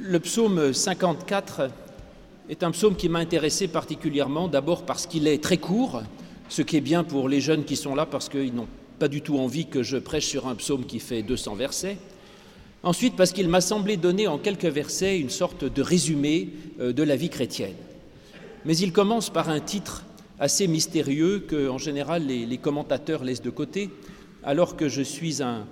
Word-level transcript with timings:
Le 0.00 0.20
psaume 0.20 0.72
54 0.72 1.70
est 2.48 2.62
un 2.62 2.70
psaume 2.70 2.94
qui 2.94 3.08
m'a 3.08 3.18
intéressé 3.18 3.66
particulièrement, 3.66 4.46
d'abord 4.46 4.82
parce 4.84 5.06
qu'il 5.06 5.26
est 5.26 5.42
très 5.42 5.56
court, 5.56 6.02
ce 6.48 6.62
qui 6.62 6.76
est 6.76 6.80
bien 6.80 7.02
pour 7.02 7.28
les 7.28 7.40
jeunes 7.40 7.64
qui 7.64 7.74
sont 7.74 7.96
là, 7.96 8.06
parce 8.06 8.28
qu'ils 8.28 8.54
n'ont 8.54 8.68
pas 9.00 9.08
du 9.08 9.22
tout 9.22 9.38
envie 9.38 9.66
que 9.66 9.82
je 9.82 9.96
prêche 9.96 10.26
sur 10.26 10.46
un 10.46 10.54
psaume 10.54 10.84
qui 10.86 11.00
fait 11.00 11.22
200 11.22 11.56
versets. 11.56 11.98
Ensuite, 12.84 13.16
parce 13.16 13.32
qu'il 13.32 13.48
m'a 13.48 13.60
semblé 13.60 13.96
donner 13.96 14.28
en 14.28 14.38
quelques 14.38 14.66
versets 14.66 15.18
une 15.18 15.30
sorte 15.30 15.64
de 15.64 15.82
résumé 15.82 16.50
euh, 16.78 16.92
de 16.92 17.02
la 17.02 17.16
vie 17.16 17.28
chrétienne. 17.28 17.74
Mais 18.64 18.76
il 18.76 18.92
commence 18.92 19.30
par 19.30 19.48
un 19.48 19.58
titre 19.58 20.04
assez 20.38 20.68
mystérieux 20.68 21.40
que, 21.40 21.68
en 21.68 21.78
général, 21.78 22.24
les, 22.24 22.58
commentateurs 22.58 23.24
laissent 23.24 23.42
de 23.42 23.50
côté, 23.50 23.90
alors 24.44 24.76
que 24.76 24.88
je 24.88 25.02
suis 25.02 25.42
un, 25.42 25.66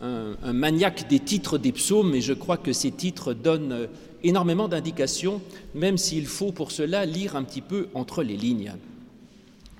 un, 0.00 0.52
maniaque 0.52 1.08
des 1.08 1.18
titres 1.18 1.58
des 1.58 1.72
psaumes, 1.72 2.14
et 2.14 2.20
je 2.20 2.32
crois 2.32 2.56
que 2.56 2.72
ces 2.72 2.90
titres 2.90 3.34
donnent 3.34 3.72
euh, 3.72 3.86
énormément 4.22 4.68
d'indications, 4.68 5.40
même 5.74 5.98
s'il 5.98 6.26
faut 6.26 6.52
pour 6.52 6.70
cela 6.70 7.04
lire 7.04 7.36
un 7.36 7.42
petit 7.42 7.60
peu 7.60 7.88
entre 7.94 8.22
les 8.22 8.36
lignes. 8.36 8.72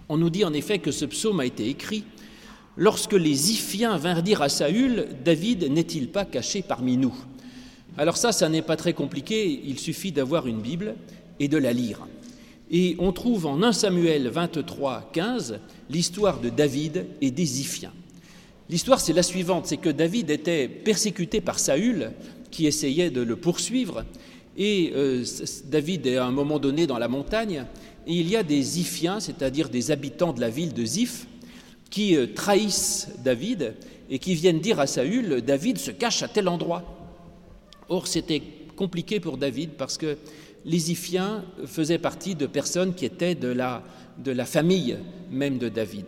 On 0.09 0.16
nous 0.16 0.30
dit 0.30 0.45
en 0.45 0.52
effet 0.52 0.79
que 0.79 0.91
ce 0.91 1.05
psaume 1.05 1.41
a 1.41 1.46
été 1.46 1.69
écrit 1.69 2.05
Lorsque 2.77 3.15
les 3.15 3.51
Iphiens 3.51 3.96
vinrent 3.96 4.23
dire 4.23 4.41
à 4.41 4.48
Saül, 4.48 5.09
David 5.24 5.65
n'est-il 5.69 6.10
pas 6.10 6.24
caché 6.24 6.62
parmi 6.62 6.96
nous? 6.96 7.15
Alors 7.96 8.16
ça, 8.16 8.30
ça 8.30 8.48
n'est 8.48 8.62
pas 8.62 8.77
très 8.77 8.93
compliqué, 8.93 9.62
il 9.65 9.80
suffit 9.80 10.12
d'avoir 10.12 10.46
une 10.46 10.60
Bible 10.60 10.95
et 11.41 11.48
de 11.48 11.59
la 11.59 11.73
lire. 11.73 12.07
Et 12.71 12.95
on 13.01 13.12
trouve 13.12 13.46
en 13.46 13.60
1 13.60 13.73
Samuel 13.73 14.29
23, 14.29 15.10
15 15.12 15.59
l'histoire 15.91 16.41
de 16.41 16.51
David 16.51 17.07
et 17.21 17.32
des 17.32 17.60
Iphiens. 17.60 17.93
L'histoire, 18.71 19.01
c'est 19.01 19.15
la 19.15 19.23
suivante, 19.23 19.67
c'est 19.67 19.79
que 19.79 19.89
David 19.89 20.29
était 20.31 20.69
persécuté 20.69 21.41
par 21.41 21.59
Saül, 21.59 22.13
qui 22.51 22.67
essayait 22.67 23.11
de 23.11 23.23
le 23.23 23.37
poursuivre, 23.37 24.05
et 24.59 24.93
euh, 24.95 25.25
David 25.67 26.07
est 26.07 26.17
à 26.17 26.27
un 26.27 26.33
moment 26.33 26.59
donné 26.59 26.87
dans 26.87 26.99
la 26.99 27.09
montagne, 27.09 27.65
et 28.07 28.13
il 28.13 28.29
y 28.29 28.37
a 28.37 28.43
des 28.43 28.80
Iphiens, 28.80 29.21
c'est-à-dire 29.21 29.71
des 29.71 29.91
habitants 29.91 30.35
de 30.35 30.41
la 30.41 30.51
ville 30.51 30.75
de 30.75 30.85
Ziph, 30.85 31.27
qui 31.88 32.15
euh, 32.16 32.27
trahissent 32.35 33.09
David 33.25 33.75
et 34.10 34.19
qui 34.19 34.35
viennent 34.35 34.60
dire 34.60 34.80
à 34.80 34.87
Saül, 34.87 35.41
David 35.43 35.79
se 35.79 35.91
cache 35.91 36.23
à 36.23 36.29
tel 36.29 36.49
endroit. 36.49 36.82
Or, 37.88 38.07
c'était 38.07 38.43
compliqué 38.77 39.21
pour 39.21 39.38
David 39.38 39.71
parce 39.79 39.97
que 39.97 40.19
les 40.65 40.91
Iphiens 40.91 41.45
faisaient 41.66 41.99
partie 41.99 42.35
de 42.35 42.47
personnes 42.47 42.95
qui 42.95 43.07
étaient 43.07 43.35
de 43.35 43.49
la 43.49 44.45
famille 44.45 44.99
même 45.30 45.59
de 45.59 45.69
David. 45.69 46.07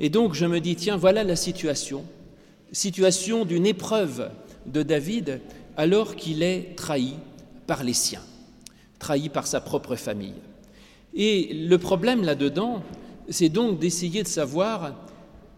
Et 0.00 0.08
donc 0.08 0.34
je 0.34 0.46
me 0.46 0.60
dis, 0.60 0.76
tiens, 0.76 0.96
voilà 0.96 1.24
la 1.24 1.36
situation, 1.36 2.04
situation 2.72 3.44
d'une 3.44 3.66
épreuve 3.66 4.30
de 4.66 4.82
David 4.82 5.40
alors 5.76 6.16
qu'il 6.16 6.42
est 6.42 6.76
trahi 6.76 7.14
par 7.66 7.84
les 7.84 7.92
siens, 7.92 8.22
trahi 8.98 9.28
par 9.28 9.46
sa 9.46 9.60
propre 9.60 9.96
famille. 9.96 10.34
Et 11.14 11.52
le 11.54 11.78
problème 11.78 12.22
là-dedans, 12.22 12.82
c'est 13.28 13.48
donc 13.48 13.78
d'essayer 13.78 14.22
de 14.22 14.28
savoir 14.28 14.94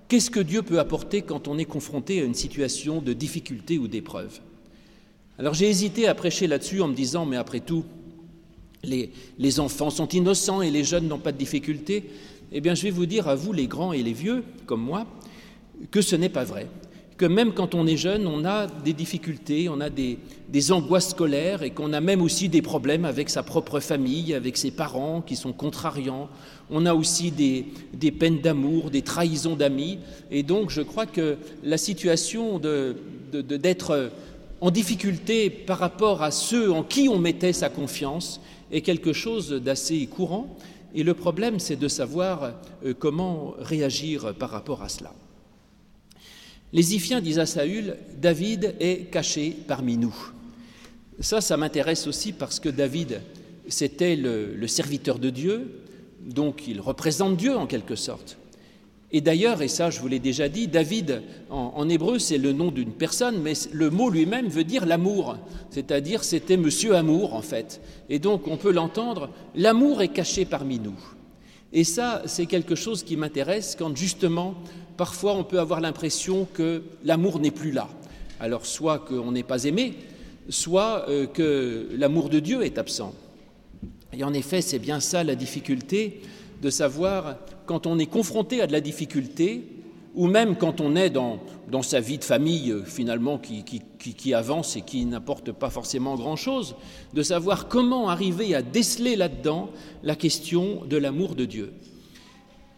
qu'est-ce 0.09 0.31
que 0.31 0.41
Dieu 0.41 0.63
peut 0.63 0.79
apporter 0.79 1.23
quand 1.23 1.49
on 1.49 1.59
est 1.59 1.65
confronté 1.65 2.21
à 2.21 2.25
une 2.25 2.35
situation 2.35 3.01
de 3.01 3.13
difficulté 3.13 3.79
ou 3.79 3.89
d'épreuve. 3.89 4.41
Alors 5.39 5.55
j'ai 5.55 5.69
hésité 5.69 6.07
à 6.07 6.15
prêcher 6.15 6.47
là-dessus 6.47 6.83
en 6.83 6.89
me 6.89 6.95
disant, 6.95 7.27
mais 7.27 7.37
après 7.37 7.61
tout, 7.61 7.85
les, 8.83 9.11
les 9.39 9.61
enfants 9.61 9.91
sont 9.91 10.09
innocents 10.09 10.63
et 10.63 10.71
les 10.71 10.85
jeunes 10.85 11.09
n'ont 11.09 11.19
pas 11.19 11.33
de 11.33 11.39
difficulté. 11.39 12.05
Eh 12.53 12.61
bien, 12.61 12.75
je 12.75 12.83
vais 12.83 12.91
vous 12.91 13.07
dire 13.07 13.29
à 13.29 13.35
vous, 13.35 13.53
les 13.53 13.67
grands 13.67 13.93
et 13.93 14.03
les 14.03 14.13
vieux, 14.13 14.45
comme 14.67 14.83
moi, 14.83 15.07
que 15.91 16.01
ce 16.01 16.17
n'est 16.17 16.29
pas 16.29 16.45
vrai 16.45 16.69
que 17.17 17.27
même 17.27 17.53
quand 17.53 17.75
on 17.75 17.87
est 17.87 17.97
jeune, 17.97 18.27
on 18.27 18.45
a 18.45 18.67
des 18.67 18.93
difficultés, 18.93 19.69
on 19.69 19.81
a 19.81 19.91
des, 19.91 20.19
angoisses 20.71 21.11
scolaires 21.11 21.63
et 21.63 21.71
qu'on 21.71 21.93
a 21.93 22.01
même 22.01 22.23
aussi 22.23 22.49
des 22.49 22.63
problèmes 22.63 23.05
avec 23.05 23.29
sa 23.29 23.43
propre 23.43 23.81
famille, 23.81 24.35
avec 24.35 24.57
ses 24.57 24.71
parents 24.71 25.21
qui 25.21 25.37
sont 25.37 25.53
contrariants. 25.53 26.29
On 26.71 26.87
a 26.87 26.95
aussi 26.95 27.31
des, 27.31 28.11
peines 28.11 28.41
d'amour, 28.41 28.91
des 28.91 29.03
trahisons 29.03 29.57
d'amis. 29.57 29.99
Et 30.31 30.43
donc 30.43 30.71
je 30.71 30.81
crois 30.81 31.07
que 31.07 31.37
la 31.63 31.77
situation 31.77 32.61
d'être 33.33 34.11
en 34.61 34.71
difficulté 34.71 35.51
par 35.51 35.79
rapport 35.79 36.23
à 36.23 36.31
ceux 36.31 36.73
en 36.73 36.83
qui 36.83 37.09
on 37.09 37.19
mettait 37.19 37.53
sa 37.53 37.69
confiance 37.69 38.41
est 38.73 38.81
quelque 38.81 39.13
chose 39.13 39.51
d'assez 39.51 40.07
courant. 40.07 40.57
Et 40.95 41.03
le 41.03 41.15
problème, 41.15 41.59
c'est 41.59 41.77
de 41.77 41.89
savoir 41.89 42.55
euh, 42.85 42.95
comment 42.97 43.55
réagir 43.59 44.35
par 44.35 44.51
rapport 44.51 44.83
à 44.83 44.89
cela. 44.89 45.13
Les 46.73 46.95
Iphiens 46.95 47.21
disent 47.21 47.39
à 47.39 47.47
Saül, 47.47 47.97
David 48.21 48.75
est 48.81 49.11
caché 49.11 49.57
parmi 49.67 49.97
nous. 49.97 50.15
Ça, 51.21 51.41
ça 51.41 51.57
m'intéresse 51.57 52.07
aussi 52.07 52.33
parce 52.33 52.59
que 52.59 52.69
David, 52.69 53.21
c'était 53.69 54.17
le, 54.17 54.67
serviteur 54.67 55.19
de 55.19 55.31
Dieu, 55.31 55.83
donc 56.21 56.67
il 56.67 56.81
représente 56.81 57.37
Dieu 57.37 57.57
en 57.57 57.67
quelque 57.67 57.95
sorte. 57.95 58.39
Et 59.17 59.21
d'ailleurs, 59.21 59.63
et 59.63 59.69
ça 59.69 59.91
je 59.91 60.01
vous 60.01 60.09
l'ai 60.09 60.19
déjà 60.19 60.49
dit, 60.49 60.67
David 60.67 61.23
en, 61.49 61.89
hébreu 61.89 62.19
c'est 62.19 62.37
le 62.37 62.53
nom 62.53 62.73
d'une 62.73 62.91
personne, 62.91 63.41
mais 63.41 63.53
le 63.71 63.89
mot 63.89 64.11
lui-même 64.11 64.49
veut 64.49 64.65
dire 64.65 64.87
l'amour, 64.87 65.37
c'est-à-dire 65.71 66.25
c'était 66.25 66.57
Monsieur 66.57 66.97
Amour 66.97 67.35
en 67.35 67.41
fait. 67.41 67.81
Et 68.11 68.19
donc 68.19 68.49
on 68.49 68.57
peut 68.57 68.73
l'entendre, 68.73 69.31
l'amour 69.55 70.03
est 70.03 70.09
caché 70.09 70.45
parmi 70.45 70.81
nous. 70.81 70.99
Et 71.73 71.85
ça 71.85 72.23
c'est 72.27 72.47
quelque 72.47 72.75
chose 72.75 73.05
qui 73.05 73.17
m'intéresse 73.17 73.77
quand 73.79 73.97
justement 73.97 74.57
parfois 74.97 75.37
on 75.37 75.45
peut 75.45 75.61
avoir 75.61 75.81
l'impression 75.81 76.49
que 76.53 76.83
l'amour 77.05 77.39
n'est 77.39 77.53
plus 77.53 77.71
là. 77.71 77.89
Alors 78.41 78.67
soit 78.67 78.99
qu'on 78.99 79.31
n'est 79.31 79.45
pas 79.45 79.63
aimé, 79.63 79.95
soit 80.49 81.09
euh, 81.09 81.29
que 81.29 81.87
l'amour 81.97 82.31
de 82.31 82.41
Dieu 82.41 82.65
est 82.65 82.79
absent. 82.79 83.15
Et 84.13 84.25
en 84.25 84.35
effet, 84.35 84.61
c'est 84.61 84.81
bien 84.81 84.99
ça 84.99 85.23
la 85.23 85.37
difficulté 85.37 86.21
de 86.65 86.71
savoir 86.71 87.37
quand 87.67 87.87
on 87.87 87.99
est 87.99 88.07
confronté 88.07 88.63
à 88.63 88.67
de 88.67 88.73
la 88.73 88.81
difficulté, 88.81 89.65
ou 90.15 90.27
même 90.27 90.57
quand 90.57 90.81
on 90.81 90.97
est 90.97 91.11
dans, 91.11 91.39
dans 91.71 91.83
sa 91.83 92.01
vie 92.01 92.17
de 92.17 92.25
famille 92.25 92.71
euh, 92.71 92.83
finalement 92.85 93.37
qui, 93.37 93.63
qui, 93.99 94.33
avance 94.33 94.75
et 94.75 94.81
qui 94.81 95.05
n'apporte 95.05 95.53
pas 95.53 95.69
forcément 95.69 96.15
grand-chose, 96.15 96.75
de 97.13 97.23
savoir 97.23 97.69
comment 97.69 98.09
arriver 98.09 98.55
à 98.55 98.63
déceler 98.63 99.15
là-dedans 99.15 99.69
la 100.03 100.17
question 100.17 100.87
de 100.87 100.97
l'amour 100.97 101.35
de 101.35 101.45
Dieu. 101.45 101.75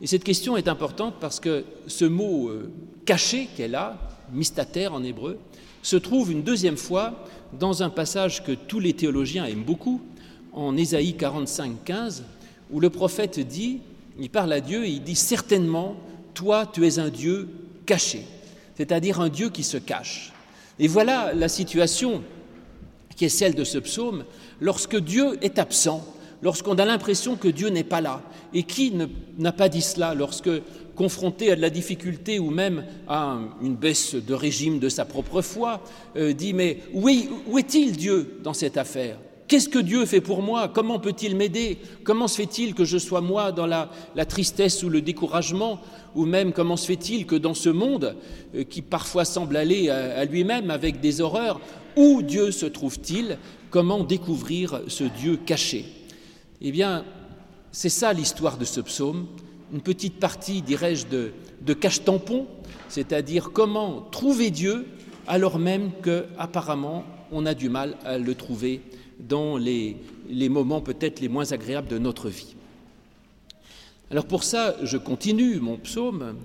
Et 0.01 0.09
cette 0.09 0.25
question 0.25 0.57
est 0.57 0.67
importante 0.67 1.15
parce 1.21 1.39
que 1.39 1.65
ce 1.87 2.07
mot 2.07 2.49
euh, 2.49 2.73
caché 3.05 3.49
qu'elle 3.57 3.77
a, 3.77 3.99
mystater 4.33 4.89
en 4.89 5.05
hébreu, 5.05 5.39
se 5.83 5.97
trouve 5.97 6.33
une 6.33 6.43
deuxième 6.43 6.77
fois 6.77 7.25
dans 7.57 7.85
un 7.85 7.91
passage 7.91 8.43
que 8.43 8.51
tous 8.51 8.81
les 8.81 8.95
théologiens 8.95 9.45
aiment 9.45 9.63
beaucoup, 9.63 10.01
en 10.53 10.77
Ésaïe 10.77 11.15
45, 11.15 11.85
15, 11.85 12.25
où 12.71 12.81
le 12.81 12.91
prophète 12.91 13.39
dit, 13.41 13.81
il 14.19 14.31
parle 14.31 14.53
à 14.53 14.61
Dieu 14.61 14.85
et 14.85 14.91
il 14.91 15.03
dit 15.03 15.15
certainement, 15.15 15.97
toi 16.35 16.67
tu 16.67 16.87
es 16.87 16.99
un 16.99 17.09
Dieu 17.09 17.49
caché, 17.85 18.23
c'est-à-dire 18.77 19.21
un 19.21 19.29
Dieu 19.29 19.51
qui 19.51 19.63
se 19.63 19.77
cache. 19.77 20.33
Et 20.79 20.89
voilà 20.89 21.33
la 21.33 21.49
situation 21.49 22.23
qui 23.17 23.25
est 23.25 23.31
celle 23.31 23.55
de 23.55 23.65
ce 23.65 23.79
psaume, 23.79 24.25
lorsque 24.61 24.97
Dieu 24.97 25.39
est 25.43 25.59
absent, 25.59 26.05
lorsqu'on 26.43 26.75
a 26.75 26.85
l'impression 26.85 27.37
que 27.37 27.49
Dieu 27.49 27.69
n'est 27.69 27.85
pas 27.85 28.01
là. 28.01 28.23
Et 28.55 28.63
qui 28.63 28.93
n'a 29.39 29.53
pas 29.53 29.69
dit 29.69 29.83
cela 29.83 30.15
lorsque, 30.15 30.51
confronté 30.95 31.53
à 31.53 31.57
de 31.57 31.61
la 31.61 31.71
difficulté 31.71 32.39
ou 32.39 32.51
même 32.51 32.85
à 33.07 33.39
une 33.63 33.77
baisse 33.77 34.15
de 34.15 34.35
régime 34.35 34.79
de 34.79 34.89
sa 34.89 35.05
propre 35.05 35.43
foi, 35.43 35.83
euh, 36.17 36.33
dit 36.33 36.55
Mais 36.55 36.81
où 36.93 37.09
est-il 37.59 37.97
Dieu 37.97 38.41
dans 38.43 38.55
cette 38.55 38.77
affaire? 38.77 39.19
Qu'est-ce 39.49 39.69
que 39.69 39.79
Dieu 39.79 40.05
fait 40.07 40.21
pour 40.21 40.43
moi? 40.43 40.69
Comment 40.69 40.99
peut-il 40.99 41.37
m'aider? 41.37 41.79
Comment 42.03 42.27
se 42.27 42.37
fait-il 42.37 42.75
que 42.75 42.85
je 42.85 42.99
sois 42.99 43.21
moi 43.21 43.53
dans 43.53 43.67
la, 43.67 43.89
tristesse 44.27 44.83
ou 44.83 44.89
le 44.89 45.01
découragement? 45.01 45.81
Ou 46.17 46.25
même 46.25 46.53
comment 46.53 46.77
se 46.77 46.87
fait-il 46.87 47.27
que 47.27 47.37
dans 47.37 47.55
ce 47.55 47.69
monde 47.69 48.17
euh, 48.55 48.65
qui 48.65 48.83
parfois 48.83 49.25
semble 49.25 49.57
aller 49.57 49.91
à 49.91 50.25
lui-même 50.25 50.71
avec 50.71 51.01
des 51.01 51.21
horreurs, 51.21 51.61
où 51.95 52.23
Dieu 52.23 52.51
se 52.51 52.67
trouve-t-il? 52.67 53.39
Comment 53.71 54.03
découvrir 54.03 54.81
ce 54.89 55.05
Dieu 55.05 55.37
caché? 55.37 55.85
Eh 56.61 56.73
bien, 56.73 57.05
c'est 57.71 57.91
ça 57.91 58.13
l'histoire 58.13 58.57
de 58.57 58.65
ce 58.65 58.81
psaume, 58.81 59.27
une 59.73 59.83
petite 59.83 60.19
partie, 60.19 60.63
dirais-je, 60.63 61.07
de, 61.07 61.75
cache-tampon, 61.75 62.47
c'est-à-dire 62.89 63.51
comment 63.53 64.01
trouver 64.11 64.51
Dieu 64.51 64.87
alors 65.27 65.59
même 65.59 65.91
qu'apparemment 66.03 67.05
on 67.33 67.45
a 67.47 67.55
du 67.55 67.69
mal 67.69 67.97
à 68.05 68.19
le 68.19 68.35
trouver 68.35 68.81
dans 69.19 69.57
les, 69.57 69.97
moments 70.49 70.81
peut-être 70.81 71.21
les 71.21 71.29
moins 71.29 71.53
agréables 71.53 71.89
de 71.89 71.99
notre 71.99 72.29
vie. 72.29 72.55
Alors 74.11 74.27
pour 74.27 74.45
ça, 74.45 74.77
je 74.83 74.97
continue 74.97 75.59
mon 75.59 75.77
psaume, 75.77 76.37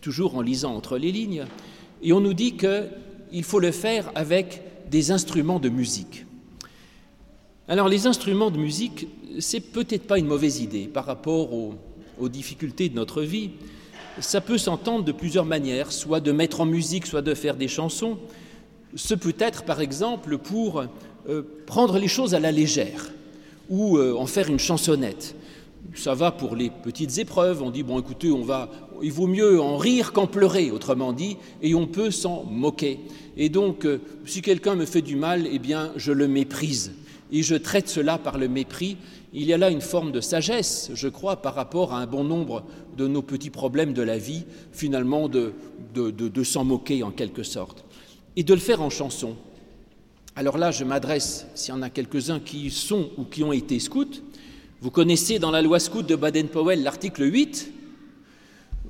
toujours 0.00 0.36
en 0.36 0.40
lisant 0.40 0.74
entre 0.74 0.96
les 0.96 1.12
lignes, 1.12 1.44
et 2.02 2.12
on 2.12 2.20
nous 2.20 2.34
dit 2.34 2.56
qu'il 2.56 3.44
faut 3.44 3.60
le 3.60 3.72
faire 3.72 4.10
avec 4.14 4.62
des 4.90 5.10
instruments 5.10 5.58
de 5.58 5.68
musique. 5.68 6.24
Alors 7.68 7.88
les 7.88 8.06
instruments 8.06 8.50
de 8.50 8.58
musique, 8.58 9.08
c'est 9.38 9.60
peut-être 9.60 10.06
pas 10.06 10.18
une 10.18 10.26
mauvaise 10.26 10.60
idée 10.60 10.86
par 10.86 11.06
rapport 11.06 11.52
aux, 11.52 11.74
difficultés 12.28 12.88
de 12.88 12.94
notre 12.94 13.22
vie. 13.22 13.50
Ça 14.20 14.40
peut 14.40 14.56
s'entendre 14.56 15.04
de 15.04 15.12
plusieurs 15.12 15.44
manières, 15.44 15.90
soit 15.90 16.20
de 16.20 16.30
mettre 16.30 16.60
en 16.60 16.64
musique, 16.64 17.06
soit 17.06 17.22
de 17.22 17.34
faire 17.34 17.56
des 17.56 17.68
chansons. 17.68 18.18
Ce 18.94 19.14
peut 19.14 19.34
être 19.38 19.64
par 19.64 19.80
exemple 19.80 20.38
pour 20.38 20.84
euh, 21.28 21.42
prendre 21.66 21.98
les 21.98 22.08
choses 22.08 22.34
à 22.34 22.40
la 22.40 22.52
légère 22.52 23.12
ou 23.68 23.98
euh, 23.98 24.14
en 24.14 24.26
faire 24.26 24.48
une 24.48 24.58
chansonnette. 24.58 25.34
Ça 25.94 26.14
va 26.14 26.32
pour 26.32 26.56
les 26.56 26.70
petites 26.70 27.18
épreuves, 27.18 27.62
on 27.62 27.70
dit 27.70 27.82
bon 27.82 28.00
écoutez, 28.00 28.30
on 28.30 28.42
va 28.42 28.70
il 29.02 29.12
vaut 29.12 29.26
mieux 29.26 29.60
en 29.60 29.76
rire 29.76 30.12
qu'en 30.12 30.26
pleurer, 30.26 30.70
autrement 30.70 31.12
dit, 31.12 31.36
et 31.62 31.74
on 31.74 31.86
peut 31.86 32.10
s'en 32.10 32.44
moquer. 32.44 33.00
Et 33.36 33.48
donc, 33.48 33.84
euh, 33.84 34.00
si 34.24 34.42
quelqu'un 34.42 34.74
me 34.74 34.86
fait 34.86 35.02
du 35.02 35.16
mal, 35.16 35.46
eh 35.50 35.58
bien, 35.58 35.92
je 35.96 36.12
le 36.12 36.28
méprise. 36.28 36.92
Et 37.32 37.42
je 37.42 37.54
traite 37.54 37.88
cela 37.88 38.18
par 38.18 38.38
le 38.38 38.48
mépris. 38.48 38.96
Il 39.32 39.44
y 39.44 39.52
a 39.52 39.58
là 39.58 39.70
une 39.70 39.80
forme 39.80 40.12
de 40.12 40.20
sagesse, 40.20 40.90
je 40.94 41.08
crois, 41.08 41.36
par 41.42 41.54
rapport 41.54 41.92
à 41.92 41.98
un 41.98 42.06
bon 42.06 42.22
nombre 42.22 42.64
de 42.96 43.08
nos 43.08 43.22
petits 43.22 43.50
problèmes 43.50 43.92
de 43.92 44.02
la 44.02 44.18
vie, 44.18 44.44
finalement, 44.72 45.28
de, 45.28 45.52
de, 45.94 46.44
s'en 46.44 46.64
moquer 46.64 47.02
en 47.02 47.10
quelque 47.10 47.42
sorte. 47.42 47.84
Et 48.36 48.44
de 48.44 48.54
le 48.54 48.60
faire 48.60 48.80
en 48.80 48.90
chanson. 48.90 49.34
Alors 50.36 50.58
là, 50.58 50.70
je 50.70 50.84
m'adresse, 50.84 51.46
s'il 51.54 51.74
y 51.74 51.76
en 51.76 51.82
a 51.82 51.90
quelques-uns 51.90 52.40
qui 52.40 52.70
sont 52.70 53.10
ou 53.16 53.24
qui 53.24 53.44
ont 53.44 53.52
été 53.52 53.78
scouts, 53.78 54.22
vous 54.80 54.90
connaissez 54.90 55.38
dans 55.38 55.50
la 55.50 55.62
loi 55.62 55.78
scout 55.78 56.04
de 56.06 56.16
Baden-Powell 56.16 56.82
l'article 56.82 57.32
8 57.32 57.72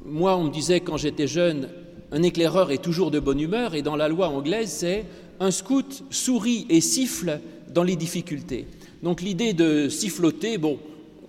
moi, 0.04 0.36
on 0.36 0.44
me 0.44 0.50
disait 0.50 0.80
quand 0.80 0.98
j'étais 0.98 1.26
jeune, 1.26 1.68
un 2.12 2.22
éclaireur 2.22 2.70
est 2.70 2.82
toujours 2.82 3.10
de 3.10 3.18
bonne 3.18 3.40
humeur, 3.40 3.74
et 3.74 3.82
dans 3.82 3.96
la 3.96 4.08
loi 4.08 4.28
anglaise, 4.28 4.70
c'est 4.70 5.06
un 5.40 5.50
scout 5.50 6.04
sourit 6.10 6.66
et 6.68 6.80
siffle 6.80 7.40
dans 7.72 7.82
les 7.82 7.96
difficultés. 7.96 8.66
Donc 9.02 9.22
l'idée 9.22 9.54
de 9.54 9.88
siffloter, 9.88 10.58
bon, 10.58 10.78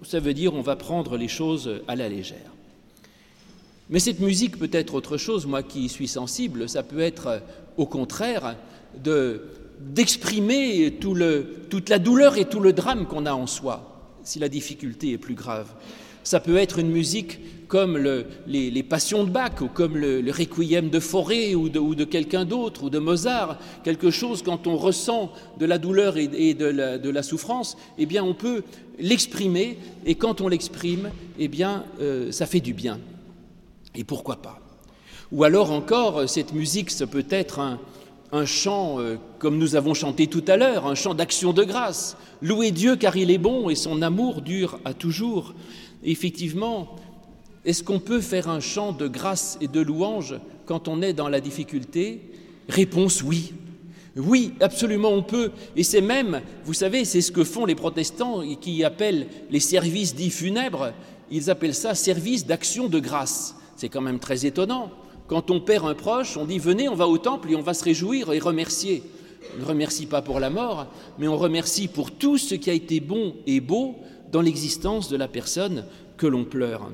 ça 0.04 0.20
veut 0.20 0.34
dire 0.34 0.54
on 0.54 0.62
va 0.62 0.76
prendre 0.76 1.18
les 1.18 1.28
choses 1.28 1.82
à 1.88 1.96
la 1.96 2.10
légère. 2.10 2.52
Mais 3.90 4.00
cette 4.00 4.20
musique 4.20 4.58
peut 4.58 4.70
être 4.72 4.94
autre 4.94 5.18
chose, 5.18 5.46
moi 5.46 5.64
qui 5.64 5.90
suis 5.90 6.08
sensible, 6.08 6.68
ça 6.68 6.84
peut 6.84 7.00
être 7.00 7.42
au 7.78 7.86
contraire 7.86 8.58
d'exprimer 9.80 10.98
toute 11.00 11.90
la 11.90 12.00
douleur 12.00 12.38
et 12.38 12.46
tout 12.46 12.60
le 12.60 12.74
drame 12.74 13.06
qu'on 13.06 13.26
a 13.26 13.34
en 13.34 13.48
soi, 13.48 14.18
si 14.24 14.40
la 14.40 14.50
difficulté 14.50 15.12
est 15.12 15.18
plus 15.18 15.36
grave. 15.36 15.74
Ça 16.24 16.40
peut 16.40 16.58
être 16.58 16.80
une 16.80 16.90
musique 16.90 17.40
comme 17.68 17.98
les, 18.48 18.84
Passions 18.84 19.24
de 19.24 19.30
Bach 19.30 19.62
ou 19.62 19.68
comme 19.68 19.98
le, 19.98 20.24
Requiem 20.32 20.90
de 20.90 21.00
Forêt 21.00 21.56
ou 21.56 21.70
de, 21.70 22.04
quelqu'un 22.04 22.46
d'autre 22.46 22.84
ou 22.84 22.90
de 22.90 23.00
Mozart, 23.00 23.60
quelque 23.84 24.12
chose 24.12 24.42
quand 24.42 24.68
on 24.68 24.78
ressent 24.78 25.32
de 25.60 25.66
la 25.66 25.78
douleur 25.78 26.18
et, 26.18 26.54
de, 26.54 27.10
la, 27.10 27.24
souffrance, 27.24 27.78
eh 27.98 28.06
bien 28.06 28.24
on 28.24 28.34
peut 28.34 28.64
l'exprimer 29.00 29.78
et 30.06 30.16
quand 30.16 30.42
on 30.42 30.48
l'exprime, 30.48 31.10
eh 31.40 31.48
bien 31.48 31.84
euh, 32.00 32.32
ça 32.32 32.46
fait 32.46 32.60
du 32.60 32.74
bien. 32.74 33.00
Et 33.96 34.04
pourquoi 34.04 34.38
pas? 34.38 34.60
Ou 35.32 35.44
alors 35.44 35.72
encore, 35.72 36.30
cette 36.30 36.54
musique, 36.54 36.92
ça 36.92 37.08
peut 37.08 37.26
être 37.30 37.60
un, 37.60 37.80
un 38.32 38.46
chant, 38.46 39.00
euh, 39.00 39.18
comme 39.40 39.58
nous 39.58 39.76
avons 39.76 39.94
chanté 39.94 40.28
tout 40.28 40.44
à 40.48 40.58
l'heure, 40.58 40.86
un 40.88 40.96
chant 40.96 41.14
d'action 41.14 41.54
de 41.54 41.64
grâce. 41.64 42.18
Louez 42.42 42.72
Dieu 42.72 42.96
car 42.96 43.16
il 43.18 43.32
est 43.32 43.38
bon 43.38 43.70
et 43.70 43.76
son 43.76 44.02
amour 44.02 44.42
dure 44.42 44.80
à 44.86 44.94
toujours. 44.94 45.54
effectivement, 46.04 46.96
est-ce 47.66 47.84
qu'on 47.84 48.00
peut 48.00 48.22
faire 48.22 48.50
un 48.50 48.60
chant 48.60 48.92
de 48.92 49.08
grâce 49.08 49.58
et 49.60 49.68
de 49.68 49.80
louange 49.82 50.36
quand 50.66 50.88
on 50.88 51.02
est 51.02 51.14
dans 51.14 51.30
la 51.30 51.42
difficulté? 51.42 52.22
Réponse 52.70 53.24
oui. 53.24 53.54
Oui, 54.16 54.54
absolument, 54.62 55.10
on 55.10 55.24
peut. 55.24 55.52
Et 55.76 55.84
c'est 55.84 56.02
même, 56.02 56.42
vous 56.64 56.74
savez, 56.74 57.04
c'est 57.04 57.22
ce 57.22 57.32
que 57.32 57.44
font 57.44 57.66
les 57.66 57.76
protestants 57.76 58.44
qui 58.62 58.84
appellent 58.84 59.28
les 59.50 59.60
services 59.60 60.16
dits 60.16 60.30
funèbres. 60.30 60.94
Ils 61.32 61.50
appellent 61.50 61.76
ça 61.76 61.96
service 61.96 62.46
d'action 62.46 62.88
de 62.88 63.00
grâce. 63.00 63.56
C'est 63.76 63.90
quand 63.90 64.02
même 64.02 64.20
très 64.20 64.46
étonnant. 64.46 64.92
Quand 65.28 65.50
on 65.50 65.60
perd 65.60 65.88
un 65.88 65.96
proche, 65.96 66.38
on 66.38 66.46
dit 66.46 66.60
venez, 66.60 66.88
on 66.88 66.96
va 66.96 67.08
au 67.08 67.18
temple 67.18 67.52
et 67.52 67.56
on 67.56 67.62
va 67.62 67.74
se 67.74 67.84
réjouir 67.84 68.32
et 68.32 68.40
remercier. 68.40 69.04
On 69.56 69.62
ne 69.62 69.66
remercie 69.66 70.06
pas 70.06 70.22
pour 70.22 70.40
la 70.40 70.50
mort, 70.50 70.88
mais 71.18 71.28
on 71.28 71.38
remercie 71.38 71.88
pour 71.88 72.12
tout 72.12 72.38
ce 72.38 72.56
qui 72.56 72.70
a 72.70 72.74
été 72.74 73.00
bon 73.00 73.36
et 73.48 73.60
beau 73.60 73.96
dans 74.32 74.42
l'existence 74.42 75.10
de 75.10 75.18
la 75.18 75.28
personne 75.28 75.86
que 76.18 76.28
l'on 76.28 76.46
pleure. 76.46 76.92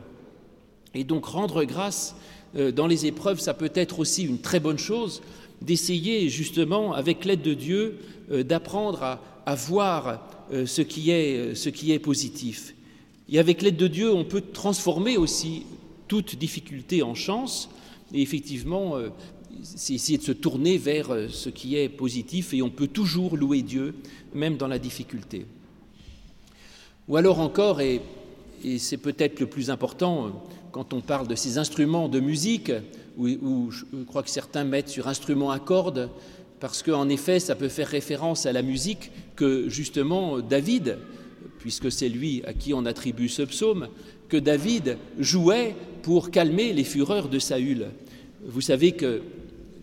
Et 0.94 1.04
donc 1.04 1.26
rendre 1.26 1.64
grâce 1.64 2.16
euh, 2.56 2.72
dans 2.72 2.88
les 2.88 3.06
épreuves, 3.06 3.40
ça 3.40 3.54
peut 3.54 3.72
être 3.74 4.00
aussi 4.00 4.24
une 4.24 4.40
très 4.40 4.60
bonne 4.60 4.80
chose, 4.80 5.22
d'essayer 5.62 6.30
justement, 6.30 6.94
avec 6.94 7.26
l'aide 7.26 7.42
de 7.42 7.54
Dieu, 7.54 8.00
euh, 8.32 8.44
d'apprendre 8.44 9.20
à, 9.46 9.56
voir 9.56 10.22
euh, 10.54 10.66
ce 10.66 10.82
qui, 10.82 11.12
est, 11.12 11.56
ce 11.56 11.70
qui 11.70 11.92
est 11.92 12.00
positif. 12.00 12.76
Et 13.30 13.40
avec 13.40 13.62
l'aide 13.62 13.78
de 13.78 13.88
Dieu, 13.88 14.14
on 14.14 14.26
peut 14.26 14.42
transformer 14.54 15.18
aussi 15.18 15.66
toute 16.08 16.36
difficulté 16.36 17.04
en 17.04 17.16
chance, 17.16 17.70
et 18.14 18.22
effectivement, 18.22 18.96
c'est 19.64 19.94
essayer 19.94 20.18
de 20.18 20.24
se 20.24 20.32
tourner 20.32 20.78
vers 20.78 21.30
ce 21.30 21.50
qui 21.50 21.76
est 21.76 21.90
positif, 21.90 22.54
et 22.54 22.62
on 22.62 22.70
peut 22.70 22.88
toujours 22.88 23.38
louer 23.38 23.62
Dieu, 23.62 23.96
même 24.34 24.58
dans 24.58 24.68
la 24.68 24.80
difficulté. 24.80 25.46
Ou 27.08 27.18
alors 27.18 27.40
encore, 27.40 27.82
et, 27.82 28.02
c'est 28.78 28.98
peut-être 28.98 29.40
le 29.40 29.48
plus 29.48 29.70
important, 29.70 30.44
quand 30.72 30.94
on 30.94 31.02
parle 31.02 31.28
de 31.28 31.36
ces 31.36 31.58
instruments 31.58 32.08
de 32.08 32.20
musique, 32.20 32.72
où, 33.18 33.72
je 33.72 33.84
crois 34.08 34.24
que 34.24 34.30
certains 34.30 34.64
mettent 34.64 34.90
sur 34.90 35.08
instruments 35.08 35.52
à 35.52 35.60
cordes, 35.60 36.10
parce 36.60 36.84
qu'en 36.84 37.10
effet, 37.10 37.40
ça 37.40 37.56
peut 37.56 37.70
faire 37.70 37.88
référence 37.88 38.46
à 38.46 38.54
la 38.54 38.62
musique 38.62 39.12
que 39.36 39.68
justement 39.68 40.40
David, 40.40 41.00
puisque 41.62 41.92
c'est 41.92 42.10
lui 42.10 42.42
à 42.46 42.54
qui 42.54 42.74
on 42.74 42.86
attribue 42.86 43.30
ce 43.30 43.44
psaume, 43.44 43.88
que 44.28 44.38
David 44.38 44.98
jouait 45.20 45.76
pour 46.02 46.32
calmer 46.32 46.74
les 46.74 46.84
fureurs 46.84 47.30
de 47.30 47.40
Saül. 47.40 47.88
Vous 48.44 48.62
savez 48.62 48.94
que 48.94 49.22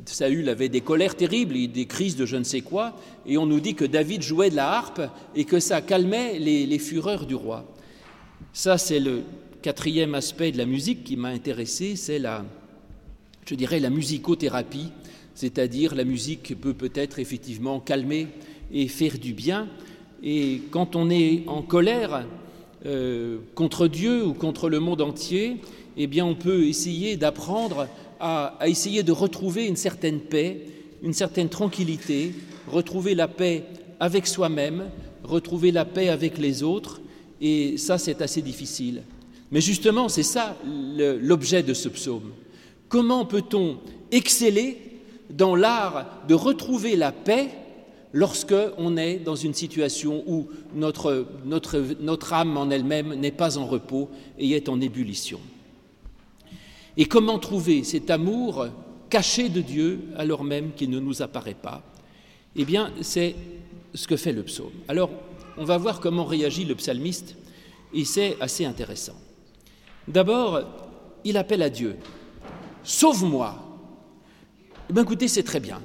Saül 0.04 0.48
avait 0.48 0.68
des 0.68 0.80
colères 0.80 1.16
terribles 1.16 1.56
et 1.56 1.68
des 1.68 1.86
crises 1.86 2.16
de 2.16 2.26
je 2.26 2.36
ne 2.36 2.44
sais 2.44 2.62
quoi, 2.62 2.96
et 3.26 3.38
on 3.38 3.46
nous 3.46 3.60
dit 3.60 3.74
que 3.74 3.84
David 3.84 4.22
jouait 4.22 4.50
de 4.50 4.56
la 4.56 4.70
harpe 4.70 5.02
et 5.34 5.44
que 5.44 5.60
ça 5.60 5.80
calmait 5.80 6.38
les, 6.38 6.66
les 6.66 6.78
fureurs 6.78 7.26
du 7.26 7.34
roi. 7.34 7.64
Ça, 8.52 8.78
c'est 8.78 9.00
le, 9.00 9.22
quatrième 9.62 10.14
aspect 10.14 10.52
de 10.52 10.58
la 10.58 10.66
musique 10.66 11.04
qui 11.04 11.16
m'a 11.16 11.28
intéressé, 11.28 11.96
c'est 11.96 12.18
la, 12.18 12.44
je 13.46 13.54
dirais, 13.54 13.80
la 13.80 13.90
musicothérapie, 13.90 14.92
c'est-à-dire 15.34 15.94
la 15.94 16.04
musique 16.04 16.58
peut 16.60 16.74
peut-être 16.74 17.18
effectivement 17.18 17.80
calmer 17.80 18.28
et 18.72 18.88
faire 18.88 19.18
du 19.18 19.32
bien. 19.32 19.68
Et 20.22 20.62
quand 20.70 20.96
on 20.96 21.10
est 21.10 21.44
en 21.46 21.62
colère 21.62 22.26
euh, 22.86 23.38
contre 23.54 23.88
Dieu 23.88 24.24
ou 24.24 24.34
contre 24.34 24.68
le 24.68 24.80
monde 24.80 25.00
entier, 25.00 25.58
eh 25.96 26.06
bien 26.06 26.24
on 26.24 26.34
peut 26.34 26.64
essayer 26.64 27.16
d'apprendre 27.16 27.88
à, 28.20 28.56
à 28.60 28.68
essayer 28.68 29.02
de 29.02 29.12
retrouver 29.12 29.66
une 29.66 29.76
certaine 29.76 30.20
paix, 30.20 30.62
une 31.02 31.12
certaine 31.12 31.48
tranquillité, 31.48 32.32
retrouver 32.68 33.14
la 33.14 33.28
paix 33.28 33.64
avec 34.00 34.26
soi-même, 34.26 34.90
retrouver 35.24 35.70
la 35.70 35.84
paix 35.84 36.08
avec 36.08 36.38
les 36.38 36.62
autres, 36.62 37.00
et 37.40 37.76
ça 37.78 37.98
c'est 37.98 38.22
assez 38.22 38.42
difficile. 38.42 39.02
Mais 39.50 39.60
justement, 39.60 40.08
c'est 40.08 40.22
ça 40.22 40.56
l'objet 41.20 41.62
de 41.62 41.74
ce 41.74 41.88
psaume. 41.88 42.32
Comment 42.88 43.24
peut-on 43.24 43.78
exceller 44.10 44.78
dans 45.30 45.54
l'art 45.54 46.22
de 46.28 46.34
retrouver 46.34 46.96
la 46.96 47.12
paix 47.12 47.48
lorsque 48.12 48.54
on 48.76 48.96
est 48.96 49.16
dans 49.16 49.36
une 49.36 49.54
situation 49.54 50.24
où 50.26 50.48
notre, 50.74 51.26
notre, 51.44 51.82
notre 52.00 52.32
âme 52.32 52.56
en 52.56 52.70
elle-même 52.70 53.14
n'est 53.14 53.32
pas 53.32 53.58
en 53.58 53.66
repos 53.66 54.08
et 54.38 54.50
est 54.52 54.68
en 54.68 54.80
ébullition 54.80 55.40
Et 56.96 57.06
comment 57.06 57.38
trouver 57.38 57.84
cet 57.84 58.10
amour 58.10 58.68
caché 59.10 59.48
de 59.48 59.60
Dieu 59.60 60.00
alors 60.16 60.44
même 60.44 60.72
qu'il 60.74 60.90
ne 60.90 61.00
nous 61.00 61.22
apparaît 61.22 61.54
pas? 61.54 61.82
Eh 62.56 62.64
bien, 62.64 62.92
c'est 63.00 63.34
ce 63.94 64.06
que 64.06 64.16
fait 64.16 64.32
le 64.32 64.42
psaume. 64.42 64.72
Alors, 64.88 65.10
on 65.56 65.64
va 65.64 65.76
voir 65.76 66.00
comment 66.00 66.24
réagit 66.24 66.64
le 66.64 66.74
psalmiste 66.74 67.36
et 67.92 68.04
c'est 68.04 68.36
assez 68.40 68.64
intéressant. 68.64 69.14
D'abord, 70.06 70.60
il 71.24 71.36
appelle 71.36 71.62
à 71.62 71.70
Dieu. 71.70 71.96
Sauve-moi. 72.82 73.54
Eh 74.88 74.92
bien, 74.92 75.02
écoutez, 75.02 75.28
c'est 75.28 75.42
très 75.42 75.60
bien. 75.60 75.82